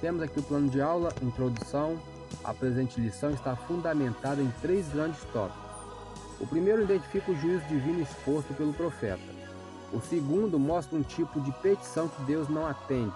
Temos 0.00 0.22
aqui 0.22 0.40
o 0.40 0.42
plano 0.42 0.68
de 0.68 0.80
aula, 0.80 1.12
introdução. 1.22 1.98
A 2.42 2.52
presente 2.52 3.00
lição 3.00 3.30
está 3.30 3.54
fundamentada 3.54 4.42
em 4.42 4.50
três 4.60 4.88
grandes 4.88 5.22
tópicos. 5.32 5.62
O 6.40 6.46
primeiro 6.46 6.82
identifica 6.82 7.30
o 7.30 7.36
juízo 7.36 7.64
divino 7.68 8.02
exposto 8.02 8.52
pelo 8.54 8.72
profeta. 8.72 9.41
O 9.92 10.00
segundo 10.00 10.58
mostra 10.58 10.98
um 10.98 11.02
tipo 11.02 11.40
de 11.40 11.52
petição 11.52 12.08
que 12.08 12.22
Deus 12.22 12.48
não 12.48 12.66
atende. 12.66 13.12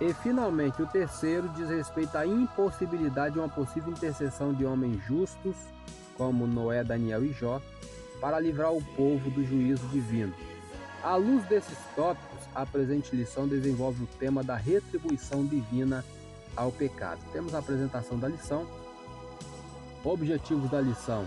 E 0.00 0.12
finalmente, 0.14 0.82
o 0.82 0.86
terceiro 0.86 1.48
diz 1.50 1.68
respeito 1.68 2.16
à 2.16 2.26
impossibilidade 2.26 3.34
de 3.34 3.38
uma 3.38 3.48
possível 3.48 3.92
intercessão 3.92 4.52
de 4.52 4.64
homens 4.64 5.00
justos, 5.04 5.54
como 6.16 6.46
Noé, 6.46 6.82
Daniel 6.82 7.24
e 7.24 7.32
Jó, 7.32 7.60
para 8.20 8.40
livrar 8.40 8.72
o 8.72 8.82
povo 8.96 9.30
do 9.30 9.44
juízo 9.44 9.86
divino. 9.88 10.34
À 11.02 11.16
luz 11.16 11.44
desses 11.44 11.78
tópicos, 11.94 12.40
a 12.54 12.66
presente 12.66 13.14
lição 13.14 13.46
desenvolve 13.46 14.04
o 14.04 14.08
tema 14.18 14.42
da 14.42 14.56
retribuição 14.56 15.46
divina 15.46 16.04
ao 16.56 16.72
pecado. 16.72 17.20
Temos 17.32 17.54
a 17.54 17.58
apresentação 17.58 18.18
da 18.18 18.28
lição, 18.28 18.66
objetivos 20.04 20.70
da 20.70 20.80
lição. 20.80 21.26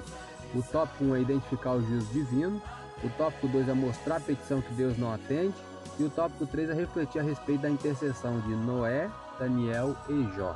O 0.54 0.62
tópico 0.62 1.06
1 1.06 1.16
é 1.16 1.22
identificar 1.22 1.74
o 1.74 1.82
juízo 1.82 2.12
divino, 2.14 2.62
o 3.04 3.10
tópico 3.18 3.48
2 3.48 3.68
é 3.68 3.74
mostrar 3.74 4.18
a 4.18 4.20
petição 4.20 4.62
que 4.62 4.74
Deus 4.74 4.98
não 4.98 5.14
atende. 5.14 5.54
E 6.00 6.04
o 6.04 6.10
tópico 6.10 6.48
3 6.48 6.70
é 6.70 6.74
refletir 6.74 7.20
a 7.20 7.24
respeito 7.24 7.62
da 7.62 7.70
intercessão 7.70 8.40
de 8.40 8.56
Noé, 8.56 9.10
Daniel 9.38 9.96
e 10.10 10.36
Jó. 10.36 10.56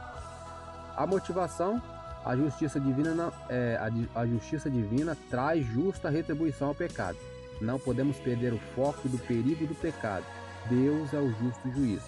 A 0.95 1.05
motivação, 1.05 1.81
a 2.25 2.35
justiça 2.35 2.79
divina, 2.79 3.13
não, 3.13 3.31
é, 3.49 3.77
a, 3.77 4.21
a 4.21 4.25
justiça 4.25 4.69
divina 4.69 5.15
traz 5.29 5.65
justa 5.65 6.09
retribuição 6.09 6.69
ao 6.69 6.75
pecado. 6.75 7.17
Não 7.61 7.77
podemos 7.77 8.17
perder 8.17 8.53
o 8.53 8.59
foco 8.75 9.07
do 9.09 9.17
perigo 9.19 9.67
do 9.67 9.75
pecado. 9.75 10.25
Deus 10.69 11.13
é 11.13 11.19
o 11.19 11.29
justo 11.33 11.71
juiz. 11.71 12.01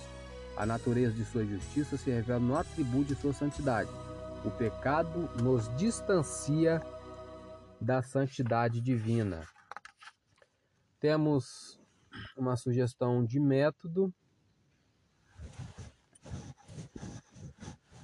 A 0.58 0.66
natureza 0.66 1.14
de 1.14 1.26
sua 1.26 1.46
justiça 1.46 1.98
se 1.98 2.10
revela 2.10 2.40
no 2.40 2.58
atributo 2.58 3.14
de 3.14 3.16
sua 3.16 3.34
santidade. 3.34 3.90
O 4.44 4.52
pecado 4.52 5.30
nos 5.42 5.70
distancia 5.76 6.82
da 7.80 8.02
santidade 8.02 8.82
divina. 8.82 9.42
Temos 11.00 11.80
uma 12.36 12.58
sugestão 12.58 13.24
de 13.24 13.40
método. 13.40 14.14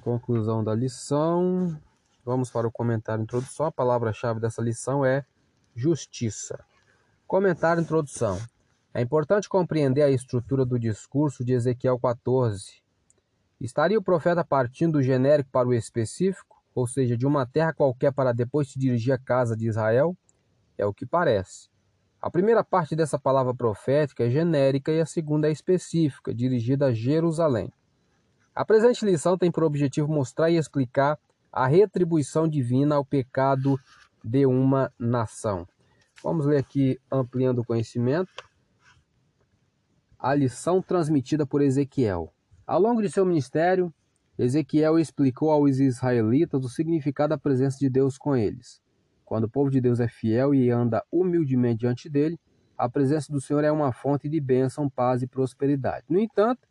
Conclusão 0.01 0.63
da 0.63 0.73
lição. 0.73 1.77
Vamos 2.23 2.49
para 2.49 2.67
o 2.67 2.71
comentário 2.71 3.21
introdução. 3.21 3.65
A 3.65 3.71
palavra-chave 3.71 4.39
dessa 4.39 4.61
lição 4.61 5.03
é 5.03 5.25
justiça. 5.75 6.63
Comentário 7.27 7.83
introdução. 7.83 8.39
É 8.93 9.01
importante 9.01 9.49
compreender 9.49 10.03
a 10.03 10.09
estrutura 10.09 10.65
do 10.65 10.79
discurso 10.79 11.43
de 11.43 11.51
Ezequiel 11.51 11.99
14. 11.99 12.81
Estaria 13.59 13.99
o 13.99 14.03
profeta 14.03 14.41
partindo 14.45 14.93
do 14.93 15.03
genérico 15.03 15.49
para 15.51 15.67
o 15.67 15.73
específico, 15.73 16.63
ou 16.73 16.87
seja, 16.87 17.17
de 17.17 17.27
uma 17.27 17.45
terra 17.45 17.73
qualquer 17.73 18.13
para 18.13 18.31
depois 18.31 18.71
se 18.71 18.79
dirigir 18.79 19.13
à 19.13 19.17
casa 19.17 19.55
de 19.55 19.67
Israel? 19.67 20.15
É 20.77 20.85
o 20.85 20.93
que 20.93 21.05
parece. 21.05 21.74
A 22.25 22.31
primeira 22.31 22.63
parte 22.63 22.95
dessa 22.95 23.19
palavra 23.19 23.53
profética 23.53 24.23
é 24.23 24.29
genérica 24.31 24.91
e 24.91 24.99
a 24.99 25.05
segunda 25.05 25.47
é 25.47 25.51
específica, 25.51 26.33
dirigida 26.33 26.87
a 26.87 26.91
Jerusalém. 26.91 27.71
A 28.55 28.65
presente 28.65 29.05
lição 29.05 29.37
tem 29.37 29.51
por 29.51 29.63
objetivo 29.63 30.07
mostrar 30.07 30.49
e 30.49 30.57
explicar 30.57 31.19
a 31.51 31.67
retribuição 31.67 32.47
divina 32.47 32.95
ao 32.95 33.05
pecado 33.05 33.79
de 34.23 34.43
uma 34.43 34.91
nação. 34.97 35.67
Vamos 36.23 36.47
ler 36.47 36.57
aqui, 36.57 36.99
ampliando 37.11 37.59
o 37.59 37.63
conhecimento, 37.63 38.43
a 40.17 40.33
lição 40.33 40.81
transmitida 40.81 41.45
por 41.45 41.61
Ezequiel. 41.61 42.33
Ao 42.65 42.79
longo 42.79 43.03
de 43.03 43.11
seu 43.11 43.23
ministério, 43.23 43.93
Ezequiel 44.35 44.97
explicou 44.97 45.51
aos 45.51 45.77
israelitas 45.77 46.65
o 46.65 46.69
significado 46.69 47.29
da 47.29 47.37
presença 47.37 47.77
de 47.77 47.87
Deus 47.87 48.17
com 48.17 48.35
eles. 48.35 48.83
Quando 49.25 49.45
o 49.45 49.49
povo 49.49 49.69
de 49.69 49.81
Deus 49.81 49.99
é 49.99 50.07
fiel 50.07 50.53
e 50.53 50.69
anda 50.69 51.03
humildemente 51.11 51.79
diante 51.79 52.07
dele, 52.07 52.39
a 52.77 52.87
presença 52.87 53.31
do 53.31 53.41
Senhor 53.41 53.63
é 53.63 53.71
uma 53.71 53.91
fonte 53.91 54.29
de 54.29 54.39
bênção, 54.39 54.89
paz 54.89 55.21
e 55.23 55.27
prosperidade. 55.27 56.05
No 56.09 56.19
entanto, 56.19 56.67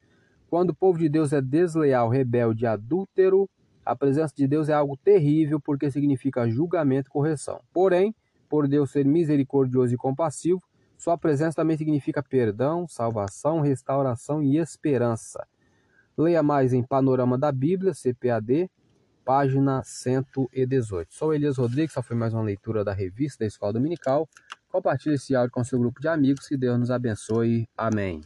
quando 0.49 0.71
o 0.71 0.75
povo 0.75 0.99
de 0.99 1.09
Deus 1.09 1.33
é 1.33 1.41
desleal, 1.41 2.09
rebelde, 2.09 2.67
adúltero, 2.67 3.51
a 3.85 3.97
presença 3.97 4.33
de 4.37 4.47
Deus 4.47 4.69
é 4.69 4.73
algo 4.73 4.97
terrível 4.97 5.61
porque 5.61 5.91
significa 5.91 6.49
julgamento 6.49 7.09
e 7.09 7.11
correção. 7.11 7.61
Porém, 7.73 8.15
por 8.49 8.69
Deus 8.69 8.91
ser 8.91 9.05
misericordioso 9.05 9.93
e 9.93 9.97
compassivo, 9.97 10.63
sua 10.97 11.19
presença 11.19 11.57
também 11.57 11.77
significa 11.77 12.23
perdão, 12.23 12.87
salvação, 12.87 13.61
restauração 13.61 14.43
e 14.43 14.59
esperança. 14.59 15.47
Leia 16.17 16.43
mais 16.43 16.73
em 16.73 16.83
Panorama 16.83 17.37
da 17.37 17.51
Bíblia, 17.51 17.93
CPAD, 17.93 18.71
página 19.25 19.83
118. 19.83 21.15
Sou 21.15 21.33
Elias 21.35 21.57
Rodrigues, 21.57 21.93
essa 21.93 22.03
foi 22.03 22.17
mais 22.17 22.35
uma 22.35 22.43
leitura 22.43 22.85
da 22.85 22.93
revista 22.93 23.45
da 23.45 23.47
Escola 23.47 23.73
Dominical. 23.73 24.29
Compartilhe 24.69 25.15
esse 25.15 25.35
áudio 25.35 25.53
com 25.53 25.65
seu 25.65 25.79
grupo 25.79 26.01
de 26.01 26.09
amigos, 26.09 26.47
que 26.47 26.57
Deus 26.57 26.79
nos 26.79 26.91
abençoe. 26.91 27.67
Amém. 27.77 28.21